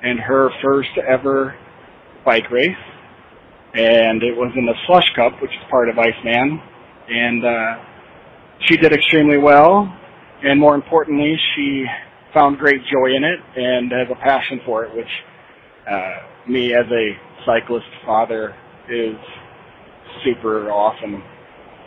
[0.03, 1.55] and her first ever
[2.25, 2.71] bike race.
[3.73, 6.61] And it was in the Slush Cup, which is part of Iceman.
[7.09, 7.91] And, uh,
[8.67, 9.91] she did extremely well,
[10.43, 11.85] and more importantly, she
[12.33, 15.09] found great joy in it and has a passion for it, which
[15.89, 16.17] uh,
[16.47, 18.55] me as a cyclist father
[18.89, 19.15] is
[20.23, 21.23] super awesome.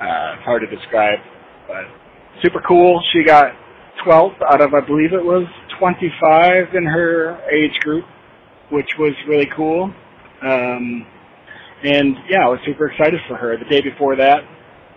[0.00, 1.18] Uh, hard to describe,
[1.68, 1.84] but
[2.42, 3.02] super cool.
[3.12, 3.52] She got
[4.07, 5.46] 12th out of, I believe it was
[5.78, 8.05] 25 in her age group,
[8.70, 9.92] which was really cool.
[10.42, 11.07] Um,
[11.82, 13.57] and yeah, I was super excited for her.
[13.57, 14.40] The day before that,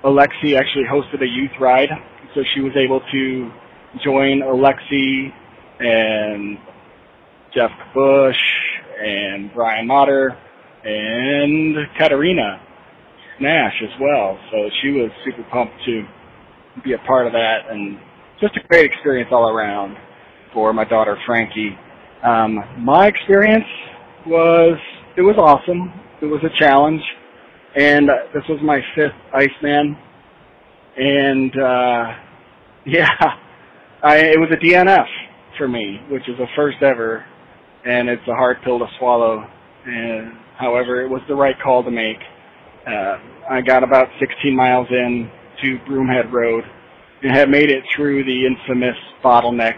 [0.04, 1.90] Alexey actually hosted a youth ride,
[2.34, 3.52] so she was able to
[4.04, 5.34] join Alexey
[5.80, 6.58] and
[7.54, 8.38] Jeff Bush
[9.00, 10.38] and Brian Motter
[10.88, 12.62] and Katerina
[13.42, 14.40] Nash as well.
[14.52, 16.04] So she was super pumped to
[16.84, 18.00] be a part of that and
[18.40, 19.98] just a great experience all around
[20.54, 21.78] for my daughter Frankie.
[22.24, 23.66] Um, my experience
[24.26, 24.78] was,
[25.18, 25.92] it was awesome.
[26.22, 27.02] It was a challenge.
[27.76, 29.98] And uh, this was my fifth Iceman.
[30.98, 32.06] And, uh,
[32.86, 33.36] yeah,
[34.04, 35.06] I, it was a DNF
[35.58, 37.26] for me, which is a first ever.
[37.86, 39.46] And it's a hard pill to swallow.
[39.86, 42.18] And however, it was the right call to make.
[42.86, 43.18] Uh,
[43.50, 45.30] I got about 16 miles in
[45.64, 46.64] to Broomhead Road
[47.24, 49.78] and had made it through the infamous bottleneck,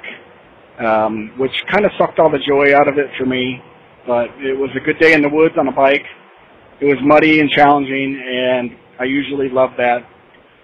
[0.79, 3.61] um, which kind of sucked all the joy out of it for me.
[4.05, 6.05] But it was a good day in the woods on a bike.
[6.81, 9.99] It was muddy and challenging, and I usually love that.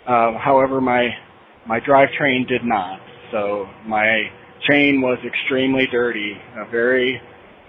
[0.07, 1.09] Uh, however, my
[1.67, 2.99] my drivetrain did not.
[3.31, 4.29] So my
[4.69, 7.19] chain was extremely dirty, a very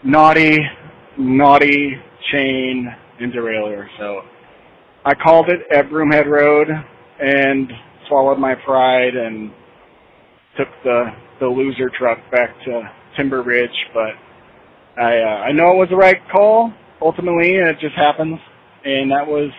[0.05, 0.59] naughty,
[1.19, 1.95] naughty
[2.33, 3.87] chain and derailleur.
[3.99, 4.23] So
[5.05, 6.69] I called it at Broomhead Road
[7.21, 7.73] and
[8.09, 9.51] swallowed my pride and
[10.57, 13.77] took the the loser truck back to Timber Ridge.
[13.93, 14.15] But
[15.01, 18.39] I uh, I know it was the right call ultimately, and it just happens,
[18.85, 19.51] and that was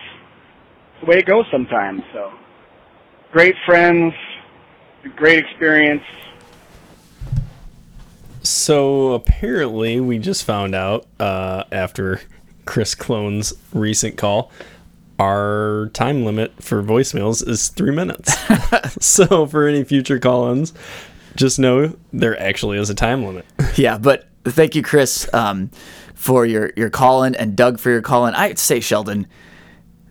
[1.00, 2.02] the way it goes sometimes.
[2.12, 2.32] So
[3.32, 4.12] great friends,
[5.16, 6.02] great experience.
[8.42, 12.20] So apparently, we just found out uh, after
[12.68, 14.52] Chris Clone's recent call,
[15.18, 18.36] our time limit for voicemails is three minutes.
[19.00, 20.74] so for any future call-ins,
[21.34, 23.46] just know there actually is a time limit.
[23.76, 25.70] Yeah, but thank you, Chris, um,
[26.14, 28.34] for your your call in, and Doug for your call in.
[28.34, 29.26] I'd say, Sheldon,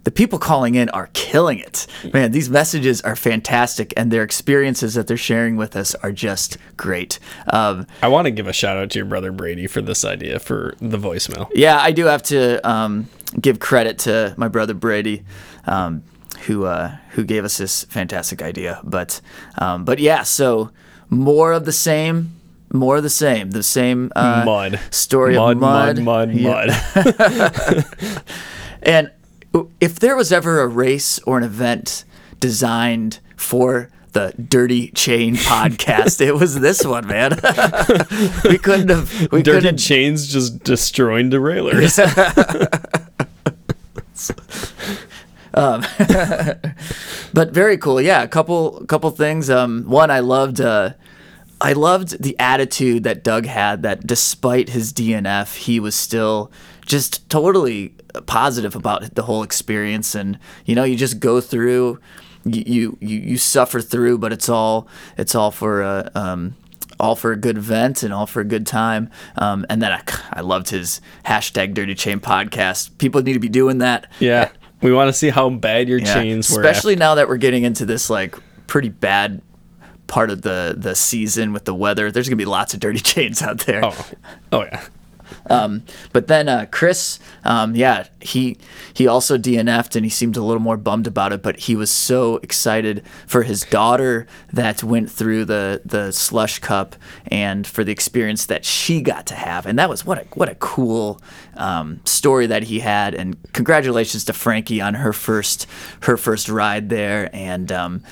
[0.08, 1.86] the people calling in are killing it.
[2.14, 6.58] Man, these messages are fantastic, and their experiences that they're sharing with us are just
[6.78, 7.20] great.
[7.52, 10.40] Um, I want to give a shout out to your brother Brady for this idea
[10.40, 11.50] for the voicemail.
[11.54, 13.10] yeah, I do have to um,
[13.42, 15.26] give credit to my brother Brady.
[15.66, 16.04] Um,
[16.46, 18.80] who uh, who gave us this fantastic idea?
[18.86, 19.20] But
[19.58, 20.72] um, but yeah, so
[21.10, 22.32] more of the same,
[22.72, 24.80] more of the same, the same uh, Mud.
[24.90, 27.82] story Mud, of mud, mud, mud, Yeah.
[28.84, 29.12] And
[29.80, 32.04] if there was ever a race or an event
[32.40, 37.32] designed for the Dirty Chain podcast, it was this one, man.
[38.50, 39.32] we couldn't have.
[39.32, 39.78] We Dirty couldn't.
[39.78, 42.00] chains just destroying derailleurs.
[45.54, 45.82] Um,
[47.34, 48.00] but very cool.
[48.00, 49.50] Yeah, a couple couple things.
[49.50, 50.62] Um, one, I loved.
[50.62, 50.92] Uh,
[51.60, 53.82] I loved the attitude that Doug had.
[53.82, 56.52] That despite his DNF, he was still
[56.86, 60.16] just totally positive about the whole experience.
[60.16, 62.00] And you know, you just go through,
[62.46, 64.88] you you you suffer through, but it's all
[65.18, 66.12] it's all for a.
[66.16, 66.56] Um,
[67.00, 69.08] all for a good event and all for a good time.
[69.36, 70.02] Um, and then I,
[70.34, 72.98] I loved his hashtag Dirty Chain podcast.
[72.98, 74.12] People need to be doing that.
[74.20, 74.50] yeah.
[74.82, 76.60] We want to see how bad your Yeah, chains were.
[76.60, 79.44] especially now that we're getting into this like pretty bad
[80.08, 82.12] part of the the season with the weather.
[82.12, 83.86] There's gonna be lots of dirty chains out there.
[83.86, 84.06] Oh,
[84.52, 84.84] oh yeah.
[85.50, 88.58] Um, but then uh, Chris, um, yeah, he
[88.94, 91.42] he also DNF'd and he seemed a little more bummed about it.
[91.42, 96.96] But he was so excited for his daughter that went through the the slush cup
[97.28, 99.66] and for the experience that she got to have.
[99.66, 101.22] And that was what a what a cool
[101.56, 103.14] um, story that he had.
[103.14, 105.68] And congratulations to Frankie on her first
[106.02, 107.30] her first ride there.
[107.34, 108.04] And um,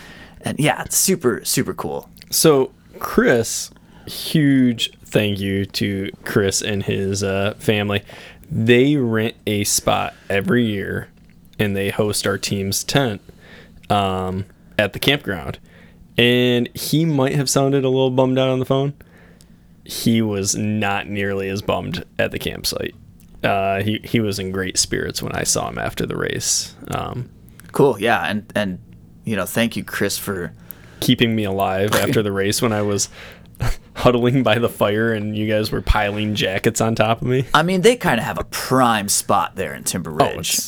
[0.41, 2.09] and yeah, super super cool.
[2.29, 3.71] So, Chris,
[4.07, 8.03] huge thank you to Chris and his uh, family.
[8.51, 11.07] They rent a spot every year
[11.57, 13.21] and they host our team's tent
[13.89, 14.43] um,
[14.77, 15.57] at the campground.
[16.17, 18.93] And he might have sounded a little bummed out on the phone.
[19.85, 22.93] He was not nearly as bummed at the campsite.
[23.41, 26.75] Uh, he, he was in great spirits when I saw him after the race.
[26.89, 27.29] Um,
[27.71, 28.79] Cool, yeah, and and
[29.23, 30.53] you know, thank you, Chris, for
[30.99, 33.09] keeping me alive after the race when I was
[33.95, 37.45] huddling by the fire and you guys were piling jackets on top of me.
[37.53, 40.59] I mean, they kind of have a prime spot there in Timber Ridge.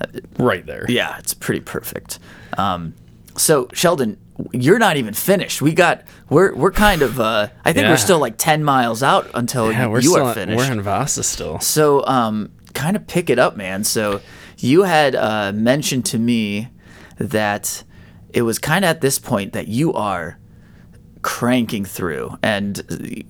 [0.00, 0.04] Oh,
[0.38, 0.86] right there.
[0.88, 2.18] yeah, it's pretty perfect.
[2.56, 2.94] Um,
[3.36, 4.16] so Sheldon,
[4.52, 5.60] you're not even finished.
[5.60, 7.90] We got we're we're kind of uh, I think Yeah.
[7.90, 10.56] we're still like ten miles out until Yeah, you, we're you still are finished.
[10.56, 11.58] we're in Vasa still.
[11.60, 13.82] So, um, kind of pick it up, man.
[13.82, 14.20] So,
[14.58, 16.68] you had uh, mentioned to me
[17.18, 17.82] that
[18.32, 20.38] it was kind of at this point that you are
[21.22, 23.24] cranking through, and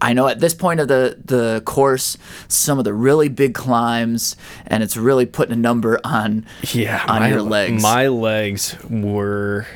[0.00, 2.18] I know at this point of the the course,
[2.48, 7.22] some of the really big climbs, and it's really putting a number on Yeah, on
[7.22, 7.82] my, your legs.
[7.82, 9.66] My legs were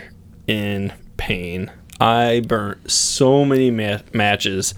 [0.46, 1.70] in pain.
[2.00, 4.74] I burnt so many ma- matches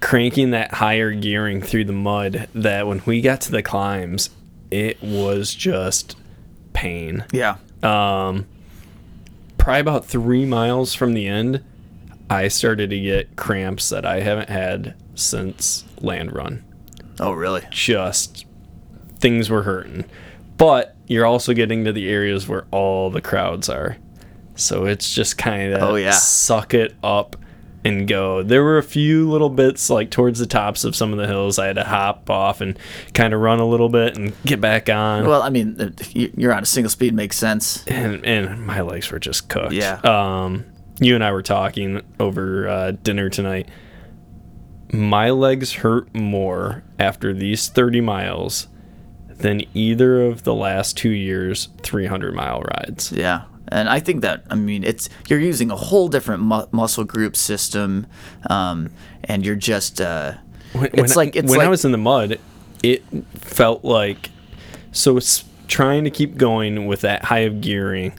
[0.00, 4.30] cranking that higher gearing through the mud that when we got to the climbs,
[4.70, 6.16] it was just
[6.72, 7.24] pain.
[7.32, 7.56] Yeah.
[7.82, 8.46] Um,
[9.56, 11.62] probably about three miles from the end,
[12.30, 16.64] I started to get cramps that I haven't had since land run.
[17.20, 17.62] Oh, really?
[17.70, 18.44] Just
[19.18, 20.04] things were hurting.
[20.56, 23.96] But you're also getting to the areas where all the crowds are.
[24.56, 26.10] So it's just kind of Oh, yeah.
[26.10, 27.36] suck it up
[27.84, 28.42] and go.
[28.42, 31.58] There were a few little bits like towards the tops of some of the hills
[31.60, 32.76] I had to hop off and
[33.14, 35.26] kind of run a little bit and get back on.
[35.26, 37.84] Well, I mean, you- you're on a single speed makes sense.
[37.86, 39.72] and and my legs were just cooked.
[39.72, 40.00] Yeah.
[40.02, 40.64] Um,
[41.00, 43.68] you and I were talking over uh, dinner tonight.
[44.92, 48.68] My legs hurt more after these 30 miles
[49.28, 53.12] than either of the last two years 300 mile rides.
[53.12, 53.44] Yeah.
[53.70, 57.36] And I think that I mean it's you're using a whole different mu- muscle group
[57.36, 58.06] system,
[58.48, 58.90] um,
[59.24, 60.34] and you're just uh,
[60.72, 62.40] When, it's when like I, it's when like I was in the mud,
[62.82, 64.30] it felt like
[64.90, 68.18] so it's trying to keep going with that high of gearing.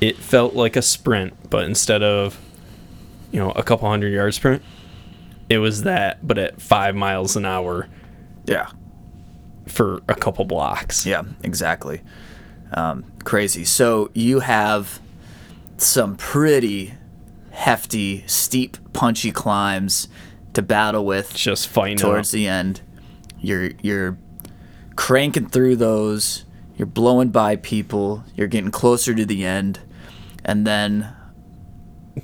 [0.00, 2.38] It felt like a sprint, but instead of
[3.32, 4.62] you know a couple hundred yard sprint,
[5.48, 7.88] it was that, but at five miles an hour
[8.44, 8.68] yeah
[9.66, 11.04] for a couple blocks.
[11.04, 12.00] yeah exactly
[12.72, 13.64] um, crazy.
[13.64, 15.00] So you have
[15.78, 16.94] some pretty
[17.50, 20.08] hefty, steep, punchy climbs
[20.54, 22.32] to battle with Just fighting towards up.
[22.32, 22.80] the end.
[23.38, 24.18] You're you're
[24.96, 26.44] cranking through those.
[26.76, 28.24] You're blowing by people.
[28.34, 29.80] You're getting closer to the end,
[30.46, 31.12] and then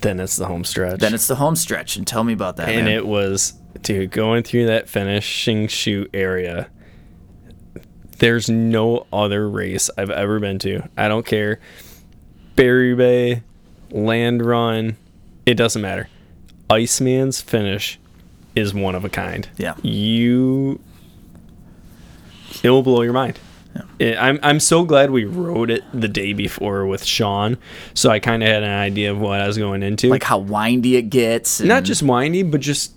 [0.00, 1.00] Then it's the home stretch.
[1.00, 1.96] then it's the home stretch.
[1.96, 2.68] And tell me about that.
[2.70, 2.94] and man.
[2.96, 3.52] it was
[3.82, 6.68] dude going through that finishing chute area
[8.18, 11.58] there's no other race i've ever been to i don't care
[12.54, 13.42] berry bay
[13.90, 14.96] land run
[15.46, 16.08] it doesn't matter
[16.70, 17.98] iceman's finish
[18.54, 19.74] is one of a kind Yeah.
[19.82, 20.78] you
[22.62, 23.40] it will blow your mind
[23.98, 27.56] It- I'm, I'm so glad we rode it the day before with Sean,
[27.94, 30.38] so I kind of had an idea of what I was going into like how
[30.38, 31.60] windy it gets.
[31.60, 32.92] not just whiny, but just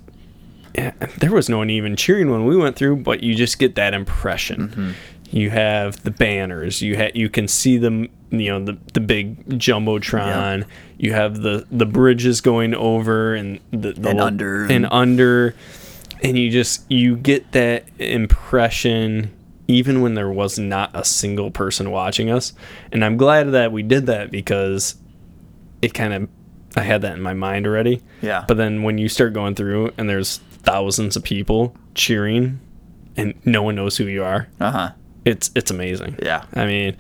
[0.73, 3.75] yeah, there was no one even cheering when we went through, but you just get
[3.75, 4.67] that impression.
[4.67, 4.91] Mm-hmm.
[5.31, 6.81] You have the banners.
[6.81, 8.09] You ha- you can see them.
[8.31, 10.65] You know the the big jumbotron.
[10.97, 14.65] You have the the bridges going over and the, the And under.
[14.65, 15.55] and under,
[16.21, 19.31] and you just you get that impression
[19.67, 22.53] even when there was not a single person watching us.
[22.91, 24.95] And I'm glad that we did that because
[25.81, 26.29] it kind of
[26.77, 28.01] I had that in my mind already.
[28.21, 28.43] Yeah.
[28.47, 32.59] But then when you start going through and there's thousands of people cheering
[33.15, 34.91] and no one knows who you are, uh huh.
[35.23, 36.17] it's it's amazing.
[36.21, 36.45] Yeah.
[36.53, 36.97] I mean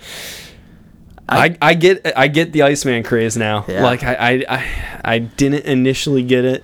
[1.27, 3.65] I, I get I get the Iceman craze now.
[3.67, 3.83] Yeah.
[3.83, 6.63] Like I, I I I didn't initially get it,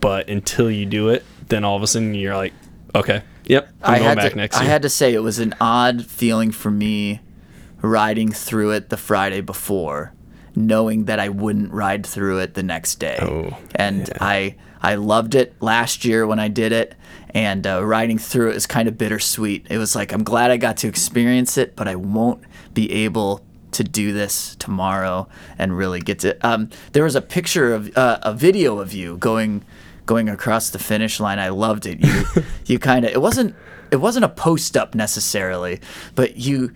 [0.00, 2.52] but until you do it, then all of a sudden you're like,
[2.94, 5.38] okay, yep, I'm I going had back to, next I had to say it was
[5.38, 7.20] an odd feeling for me
[7.82, 10.12] riding through it the Friday before,
[10.54, 13.18] knowing that I wouldn't ride through it the next day.
[13.20, 16.94] Oh, and I I loved it last year when I did it,
[17.30, 19.66] and uh, riding through it is kind of bittersweet.
[19.70, 22.42] It was like I'm glad I got to experience it, but I won't
[22.74, 25.28] be able to do this tomorrow
[25.58, 26.36] and really get to.
[26.46, 29.64] Um, there was a picture of uh, a video of you going
[30.10, 31.38] going across the finish line.
[31.38, 32.00] I loved it.
[32.00, 32.24] You
[32.66, 33.54] you kind of it wasn't
[33.92, 35.80] it wasn't a post up necessarily,
[36.16, 36.72] but you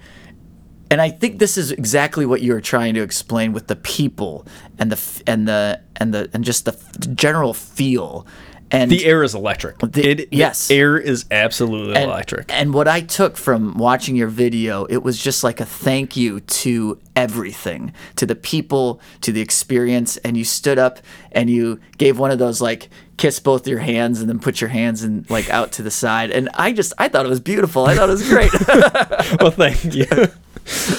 [0.88, 4.46] and I think this is exactly what you were trying to explain with the people
[4.78, 8.24] and the and the and the and just the f- general feel
[8.70, 9.78] and the air is electric.
[9.78, 10.70] The- it, the yes.
[10.70, 12.52] air is absolutely and, electric.
[12.52, 16.40] And what I took from watching your video, it was just like a thank you
[16.40, 20.16] to everything, to the people, to the experience.
[20.18, 20.98] And you stood up
[21.32, 24.70] and you gave one of those like kiss both your hands and then put your
[24.70, 26.30] hands in like out to the side.
[26.30, 27.84] And I just I thought it was beautiful.
[27.86, 28.50] I thought it was great.
[29.40, 30.06] well, thank you.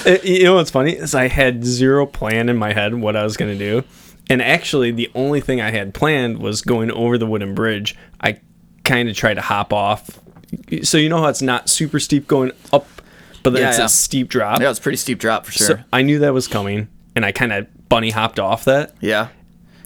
[0.06, 3.24] It- you know what's funny is I had zero plan in my head what I
[3.24, 3.82] was gonna do,
[4.30, 7.96] and actually the only thing I had planned was going over the wooden bridge.
[8.20, 8.38] I
[8.84, 10.20] kind of tried to hop off,
[10.84, 12.86] so you know how it's not super steep going up,
[13.42, 13.86] but then Yeah, it's yeah.
[13.86, 14.60] a steep drop.
[14.60, 15.66] yeah, it's pretty steep drop for sure.
[15.66, 16.86] So I knew that was coming,
[17.16, 19.28] and I kind of bunny hopped off that, yeah.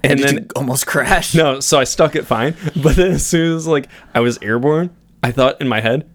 [0.03, 1.34] And, Did then almost crashed.
[1.34, 2.55] no, so I stuck it fine.
[2.82, 4.90] But then as soon as like I was airborne,
[5.22, 6.09] I thought in my head,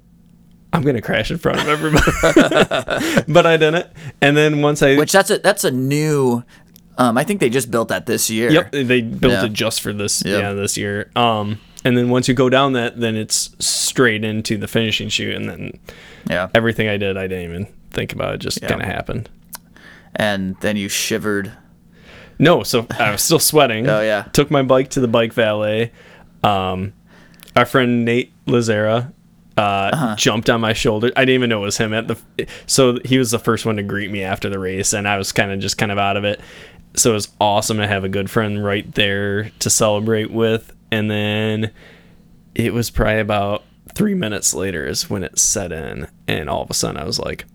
[0.73, 2.11] I'm gonna crash in front of everybody.
[3.31, 3.88] but I didn't.
[4.21, 6.43] And then once I Which that's a that's a new.
[6.97, 8.49] Um, I think they just built that this year.
[8.51, 9.45] Yep, they built Yeah.
[9.45, 10.41] it just for this Yep.
[10.41, 11.11] yeah, this year.
[11.15, 15.36] Um and then once you go down that, then it's straight into the finishing chute
[15.36, 15.79] and then
[16.29, 16.47] Yeah.
[16.55, 18.69] everything I did I didn't even think about it, just Yeah.
[18.69, 19.29] kinda happened.
[20.15, 21.51] And then you shivered.
[22.38, 23.88] No, so I was still sweating.
[23.88, 24.23] Oh, yeah.
[24.33, 25.91] Took my bike to the bike valet.
[26.43, 26.93] Um,
[27.55, 29.13] our friend Nate Lazera
[29.57, 31.11] uh, jumped on my shoulder.
[31.15, 32.47] I didn't even know it was him at the.
[32.67, 35.31] So he was the first one to greet me after the race, and I was
[35.31, 36.41] kind of just kind of out of it.
[36.95, 40.73] So it was awesome to have a good friend right there to celebrate with.
[40.91, 41.71] And then
[42.53, 43.63] it was probably about
[43.93, 47.19] three minutes later is when it set in, and all of a sudden I was
[47.19, 47.45] like,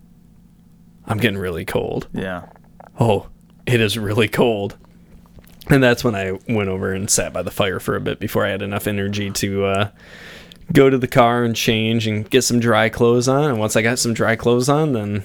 [1.06, 2.08] I'm getting really cold.
[2.12, 2.46] Yeah.
[2.98, 3.28] Oh,
[3.70, 4.76] it is really cold.
[5.68, 8.44] And that's when I went over and sat by the fire for a bit before
[8.44, 9.90] I had enough energy to uh,
[10.72, 13.44] go to the car and change and get some dry clothes on.
[13.44, 15.22] And once I got some dry clothes on, then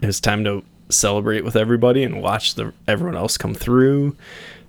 [0.00, 4.16] it was time to celebrate with everybody and watch the everyone else come through,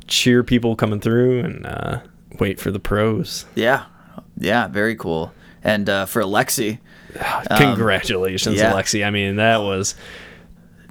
[0.07, 2.01] cheer people coming through, and uh,
[2.39, 3.45] wait for the pros.
[3.53, 3.85] Yeah.
[4.37, 4.67] Yeah.
[4.67, 5.31] Very cool.
[5.63, 6.79] And uh, for Alexey,
[7.57, 8.73] Congratulations, yeah.
[8.73, 9.03] Alexey.
[9.03, 9.95] I mean, that was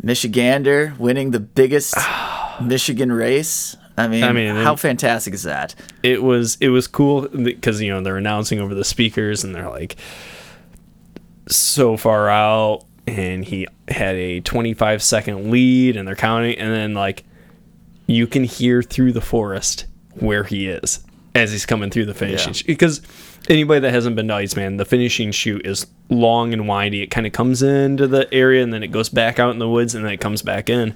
[0.02, 1.94] Michigander winning the biggest
[2.62, 3.76] Michigan race.
[3.96, 5.74] I mean, I mean, how fantastic is that?
[6.04, 9.68] it was it was cool because you know they're announcing over the speakers and they're
[9.68, 9.96] like
[11.48, 16.94] so far out and he had a 25 second lead and they're counting and then
[16.94, 17.24] like
[18.06, 21.00] you can hear through the forest where he is
[21.34, 22.62] as he's coming through the finishing Yeah.
[22.66, 23.00] because
[23.48, 27.26] anybody that hasn't been to Iceman the finishing chute is long and windy it kind
[27.26, 30.04] of comes into the area and then it goes back out in the woods and
[30.04, 30.94] then it comes back in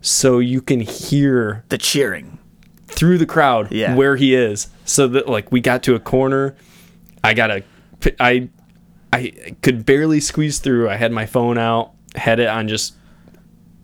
[0.00, 2.38] so you can hear The cheering.
[2.88, 3.94] through the crowd Yeah.
[3.96, 6.54] where he is so that like we got to a corner
[7.24, 7.62] i got a
[8.20, 8.48] i
[9.12, 12.94] i could barely squeeze through i had my phone out had it on just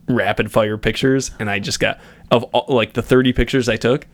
[0.08, 1.98] rapid fire pictures and i just got
[2.30, 4.06] of all, like the 30 pictures i took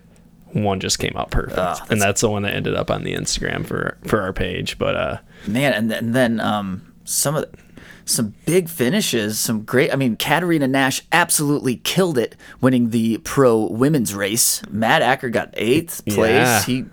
[0.52, 3.14] one just came out perfect Ah, and that's the one that ended up on the
[3.14, 7.42] instagram for for our page but uh Man, and then, and then um, some of
[7.50, 7.58] the,
[8.04, 9.92] some big finishes, some great.
[9.92, 14.62] I mean, Katerina Nash absolutely killed it, winning the pro women's race.
[14.70, 16.16] Matt Acker got eighth place.
[16.18, 16.62] Yeah.
[16.62, 16.84] He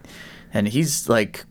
[0.51, 1.45] and he's like,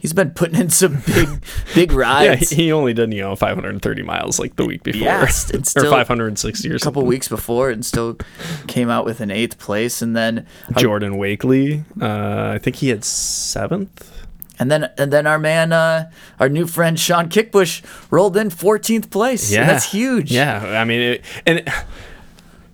[0.00, 1.28] he's been putting in some big
[1.74, 2.50] big rides.
[2.50, 5.02] he he only did you know 530 miles like the week before.
[5.02, 8.16] Yeah, it's- it's or still 560 or a couple weeks before and still
[8.66, 10.02] came out with an eighth place.
[10.02, 14.12] And then jordan wakeley uh i think he had seventh.
[14.58, 19.10] And then and then our man uh, our new friend Sean Kickbush rolled in 14th
[19.10, 19.52] place.
[19.52, 20.32] Yeah that's huge.
[20.32, 21.68] Yeah, I mean, it, and it,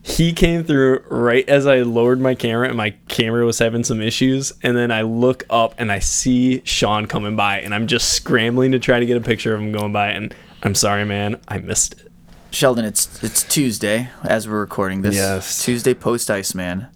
[0.03, 4.01] he came through right as I lowered my camera, and my camera was having some
[4.01, 4.53] issues.
[4.63, 8.73] And then I look up and I see Sean coming by, and I'm just scrambling
[8.73, 10.09] to try to get a picture of him going by.
[10.09, 10.35] And
[10.65, 12.13] I'm sorry, man, I missed it.
[12.51, 15.15] Sheldon, it's it's Tuesday as we're recording this.
[15.15, 15.65] Yes.
[15.65, 16.89] Tuesday post Iceman.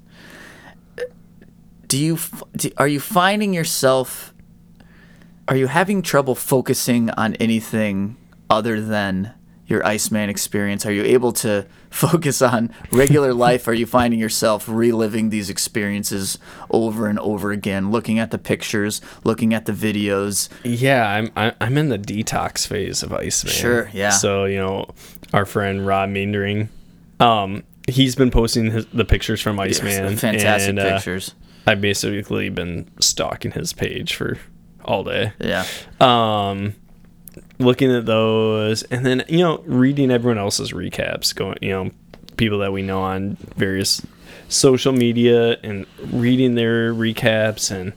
[1.86, 2.18] Do you
[2.56, 4.34] do, are you finding yourself?
[5.48, 8.16] Are you having trouble focusing on anything
[8.50, 9.32] other than
[9.66, 10.84] your Iceman experience?
[10.84, 11.66] Are you able to
[12.10, 13.66] focus on regular life?
[13.66, 16.38] Are you finding yourself reliving these experiences
[16.70, 20.48] over and over again, looking at the pictures, looking at the videos?
[20.62, 21.30] Yeah, I'm
[21.60, 23.52] I'm in the detox phase of Iceman.
[23.52, 24.10] Sure, yeah.
[24.10, 24.86] So you know,
[25.32, 26.68] our friend Rob Meendering,
[27.18, 30.16] um, he's been posting his, the pictures from Iceman.
[30.16, 31.34] fantastic and, uh, pictures.
[31.66, 34.38] I've basically been stalking his page for
[34.84, 35.32] all day.
[35.40, 35.66] Yeah.
[36.00, 36.74] um
[37.58, 41.90] looking at those and then you know reading everyone else's recaps going you know
[42.36, 44.04] people that we know on various
[44.48, 47.92] social media and reading their recaps and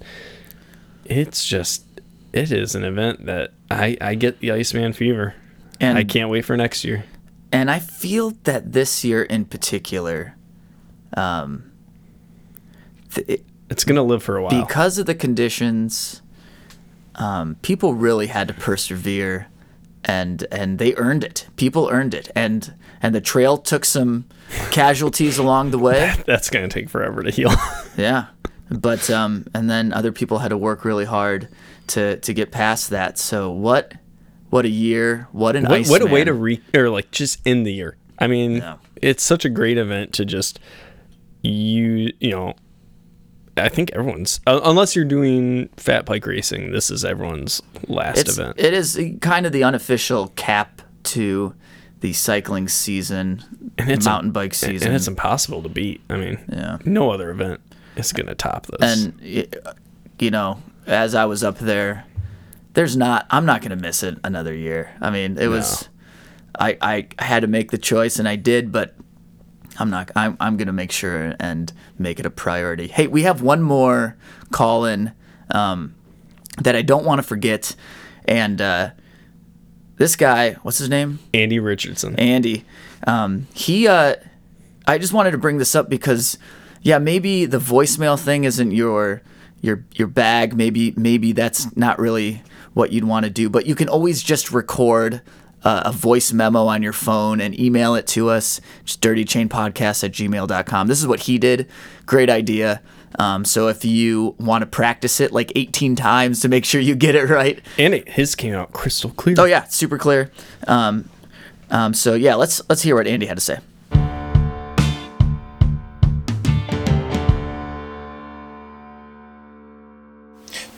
[1.05, 1.85] it's just
[2.31, 5.35] it is an event that i i get the iceman fever.
[5.81, 7.05] And i can't wait for next year.
[7.51, 10.35] And I feel that this year in particular,
[11.17, 11.71] um,
[13.13, 14.65] th- it, it's gonna live for a while.
[14.65, 16.21] Because of the conditions,
[17.15, 19.47] um, people really had to persevere,
[20.05, 21.47] and and they earned it.
[21.55, 24.25] People earned it, and and the trail took some
[24.71, 26.13] casualties along the way.
[26.25, 27.51] that's gonna take forever to heal
[27.97, 28.27] Yeah,
[28.69, 31.47] but um, and then other people had to work really hard
[31.87, 33.17] to to get past that.
[33.17, 33.93] So what
[34.49, 35.27] what a year!
[35.31, 37.97] What an what, what a way to re or like just end the year.
[38.17, 38.77] I mean, Yeah.
[39.01, 40.59] it's such a great event to just
[41.41, 42.53] you you know.
[43.59, 46.71] I think everyone's uh, unless you're doing fat bike racing.
[46.71, 48.55] This is everyone's last it's, event.
[48.59, 51.53] It is kind of the unofficial cap to
[52.01, 53.43] the cycling season,
[53.77, 54.87] And it's mountain a- bike season.
[54.87, 56.01] and it's impossible to beat.
[56.09, 56.77] I mean, Yeah.
[56.85, 57.59] no other event
[57.95, 58.79] is gonna top this.
[59.05, 59.13] and
[60.19, 62.05] you know, as I was up there,
[62.73, 63.25] there's not.
[63.29, 64.91] I'm not gonna miss it another year.
[65.01, 65.89] I mean, it was.
[66.57, 68.93] I, I had to make the choice and I did, but
[69.79, 70.11] I'm not.
[70.15, 72.87] I'm I'm gonna make sure and make it a priority.
[72.87, 74.17] Hey, we have one more
[74.51, 75.13] call in
[75.51, 75.95] um,
[76.61, 77.75] that I don't want to forget,
[78.25, 78.91] and uh,
[79.95, 81.19] this guy, what's his name?
[81.33, 82.15] Andy Richardson.
[82.17, 82.65] Andy.
[83.07, 84.15] Um, he, uh,
[84.85, 86.37] I just wanted to bring this up because,
[86.81, 89.21] yeah, maybe the voicemail thing isn't your
[89.61, 90.55] your your bag.
[90.55, 94.51] Maybe maybe that's not really what you'd want to do, but you can always just
[94.51, 95.21] record
[95.63, 98.61] uh, a voice memo on your phone and email it to us.
[98.85, 100.87] Just dirtychainpodcast at gmail.com.
[100.87, 101.67] This is what he did.
[102.05, 102.81] Great idea.
[103.17, 106.95] Um, so if you want to practice it like 18 times to make sure you
[106.95, 107.59] get it right.
[107.77, 109.35] And it, his came out crystal clear.
[109.39, 110.31] Oh yeah, super clear.
[110.67, 111.09] Um,
[111.71, 113.59] um, so yeah, let's let's hear what Andy had to say.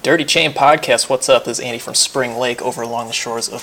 [0.03, 1.45] Dirty Chain Podcast, what's up?
[1.45, 3.61] This is Andy from Spring Lake over along the shores of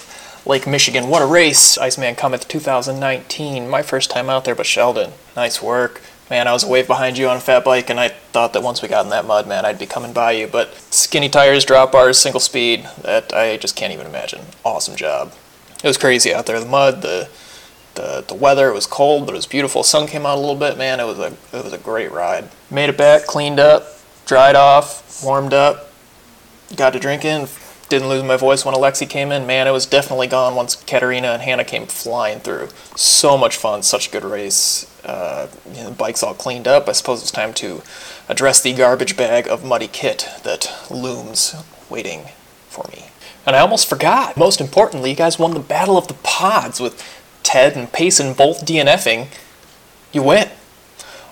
[0.49, 1.11] Lake Michigan.
[1.11, 1.77] What a race!
[1.77, 3.69] Iceman Cometh 2019.
[3.69, 6.01] My first time out there, but Sheldon, nice work.
[6.31, 8.63] Man, I was a wave behind you on a fat bike, and I thought that
[8.63, 10.47] once we got in that mud, man, I'd be coming by you.
[10.47, 14.41] But skinny tires, drop bars, single speed, that I just can't even imagine.
[14.65, 15.35] Awesome job.
[15.85, 16.59] It was crazy out there.
[16.59, 17.29] The mud, the
[17.95, 19.83] the, the weather, it was cold, but it was beautiful.
[19.83, 20.99] Sun came out a little bit, man.
[20.99, 22.49] It was a it was a great ride.
[22.71, 23.87] Made it back, cleaned up,
[24.25, 25.91] dried off, warmed up,
[26.75, 27.49] got to drinking.
[27.89, 29.47] Didn't lose my voice when Alexey came in.
[29.47, 32.68] Man, it was definitely gone once Katerina and Hannah came flying through.
[32.97, 34.86] So much fun, such a good race.
[35.05, 36.86] Uh, you know, the bike's all cleaned up.
[36.86, 37.82] I suppose it's time to
[38.28, 41.55] address the garbage bag of muddy kit that looms
[41.89, 42.26] waiting
[42.68, 43.07] for me.
[43.47, 44.36] And I almost forgot.
[44.36, 47.03] Most importantly, you guys won the Battle of the Pods with
[47.43, 49.28] Ted and Payson both DNFing.
[50.12, 50.51] You win.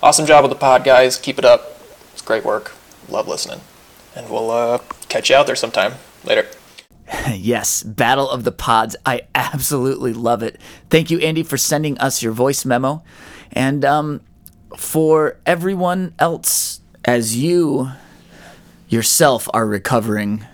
[0.03, 1.19] Awesome job with the pod, guys.
[1.19, 1.79] Keep it up.
[2.15, 2.73] It's great work.
[3.11, 3.61] Love listening.
[4.15, 4.79] And we'll uh,
[5.11, 5.97] catch you out there sometime.
[6.27, 6.47] Later.
[7.33, 8.97] yes, Battle of the Pods.
[9.07, 10.61] I absolutely love it.
[10.91, 13.03] Thank you, Andy, for sending us your voice memo.
[13.53, 14.21] And um,
[14.77, 17.91] for everyone else, as you
[18.89, 20.45] yourself are recovering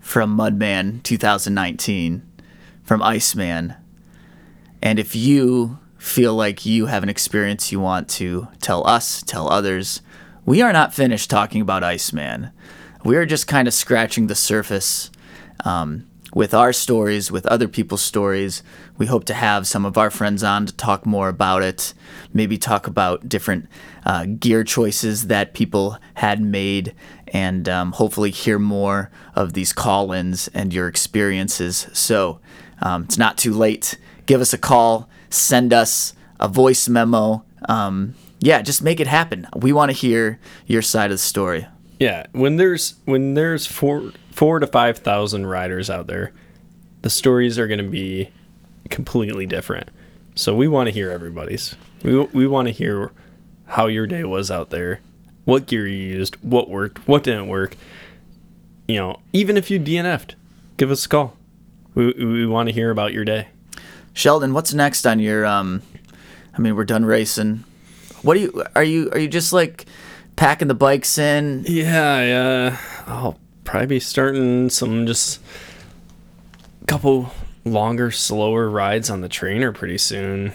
[0.00, 2.22] from Mudman 2019,
[2.84, 3.74] from Iceman,
[4.80, 9.50] and if you feel like you have an experience you want to tell us, tell
[9.50, 10.02] others,
[10.44, 12.50] we are not finished talking about Iceman.
[13.04, 15.10] We are just kind of scratching the surface
[15.64, 18.62] um, with our stories, with other people's stories.
[18.96, 21.94] We hope to have some of our friends on to talk more about it,
[22.32, 23.66] maybe talk about different
[24.06, 26.94] uh, gear choices that people had made,
[27.28, 31.88] and um, hopefully hear more of these call ins and your experiences.
[31.92, 32.40] So
[32.80, 33.98] um, it's not too late.
[34.26, 37.44] Give us a call, send us a voice memo.
[37.68, 39.48] Um, yeah, just make it happen.
[39.56, 41.66] We want to hear your side of the story.
[41.98, 46.32] Yeah, when there's when there's four four to five thousand riders out there,
[47.02, 48.30] the stories are going to be
[48.90, 49.90] completely different.
[50.34, 51.76] So we want to hear everybody's.
[52.02, 53.12] We we want to hear
[53.66, 55.00] how your day was out there,
[55.44, 57.76] what gear you used, what worked, what didn't work.
[58.88, 60.34] You know, even if you DNF'd,
[60.76, 61.36] give us a call.
[61.94, 63.48] We we want to hear about your day.
[64.12, 65.82] Sheldon, what's next on your um
[66.54, 67.64] I mean, we're done racing.
[68.22, 69.86] What are you are you are you just like
[70.42, 71.64] packing the bikes in?
[71.68, 72.76] Yeah, yeah.
[73.06, 75.40] I'll probably be starting some just
[76.88, 77.32] couple
[77.64, 80.52] longer, slower rides on the trainer pretty soon.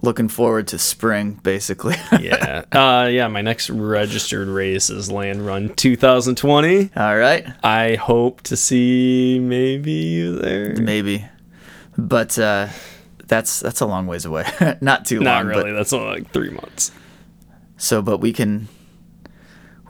[0.00, 1.96] Looking forward to spring, basically.
[2.20, 2.64] yeah.
[2.72, 6.90] Uh, yeah, my next registered race is Land Run 2020.
[6.96, 7.46] All right.
[7.62, 10.74] I hope to see maybe you there.
[10.74, 11.26] Maybe.
[11.98, 12.68] But uh,
[13.26, 14.46] that's that's a long ways away.
[14.80, 15.54] Not too Not long.
[15.54, 15.72] really.
[15.72, 16.92] That's only like three months.
[17.76, 18.68] So, but we can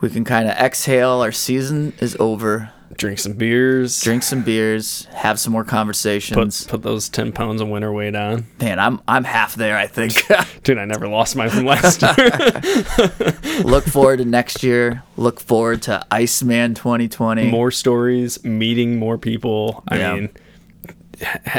[0.01, 1.21] we can kind of exhale.
[1.21, 2.71] Our season is over.
[2.95, 4.01] Drink some beers.
[4.01, 5.05] Drink some beers.
[5.13, 6.63] Have some more conversations.
[6.63, 8.45] Put put those ten pounds of winter weight on.
[8.59, 9.77] Man, I'm I'm half there.
[9.77, 10.23] I think.
[10.63, 13.61] Dude, I never lost mine from last year.
[13.63, 15.03] Look forward to next year.
[15.17, 17.51] Look forward to Iceman 2020.
[17.51, 19.83] more stories, meeting more people.
[19.89, 20.13] I Yeah.
[20.15, 20.29] mean,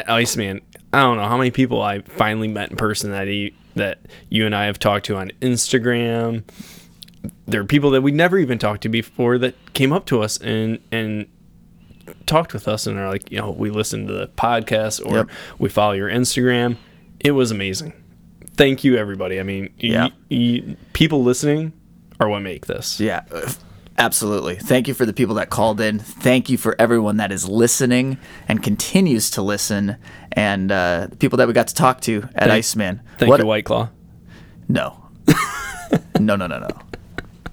[0.07, 0.61] Iceman.
[0.93, 3.99] I don't know how many people I finally met in person that he that
[4.31, 6.43] you and I have talked to on Instagram.
[7.47, 10.39] There are people that we never even talked to before that came up to us
[10.39, 11.27] and and
[12.27, 15.31] talked with us and are like, you know, we listened to the podcast or Yep.
[15.59, 16.77] we follow your Instagram.
[17.21, 17.93] It was amazing.
[18.57, 19.39] Thank you, everybody.
[19.41, 20.09] I mean, Yeah.
[20.31, 21.73] y- y- people listening
[22.21, 22.99] are what make this.
[22.99, 23.23] Yeah,
[23.99, 24.57] absolutely.
[24.57, 25.99] Thank you for the people that called in.
[25.99, 29.97] Thank you for everyone that is listening and continues to listen,
[30.33, 33.01] and uh, the people that we got to talk to at Thank- Iceman.
[33.19, 33.91] Thank What- you, White Claw.
[34.69, 35.05] No.
[36.19, 36.69] no, no, no, no.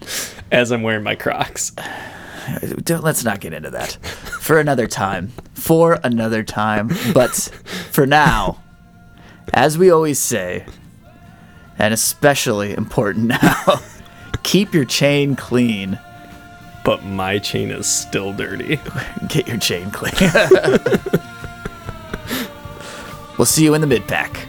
[0.51, 1.71] As I'm wearing my Crocs.
[2.83, 3.93] Don't, let's not get into that.
[4.41, 5.29] For another time.
[5.53, 6.91] For another time.
[7.13, 7.33] But
[7.91, 8.61] for now,
[9.53, 10.65] as we always say,
[11.79, 13.79] and especially important now,
[14.43, 15.99] keep your chain clean.
[16.83, 18.79] But my chain is still dirty.
[19.27, 20.13] Get your chain clean.
[23.39, 24.47] we'll see you in the mid pack.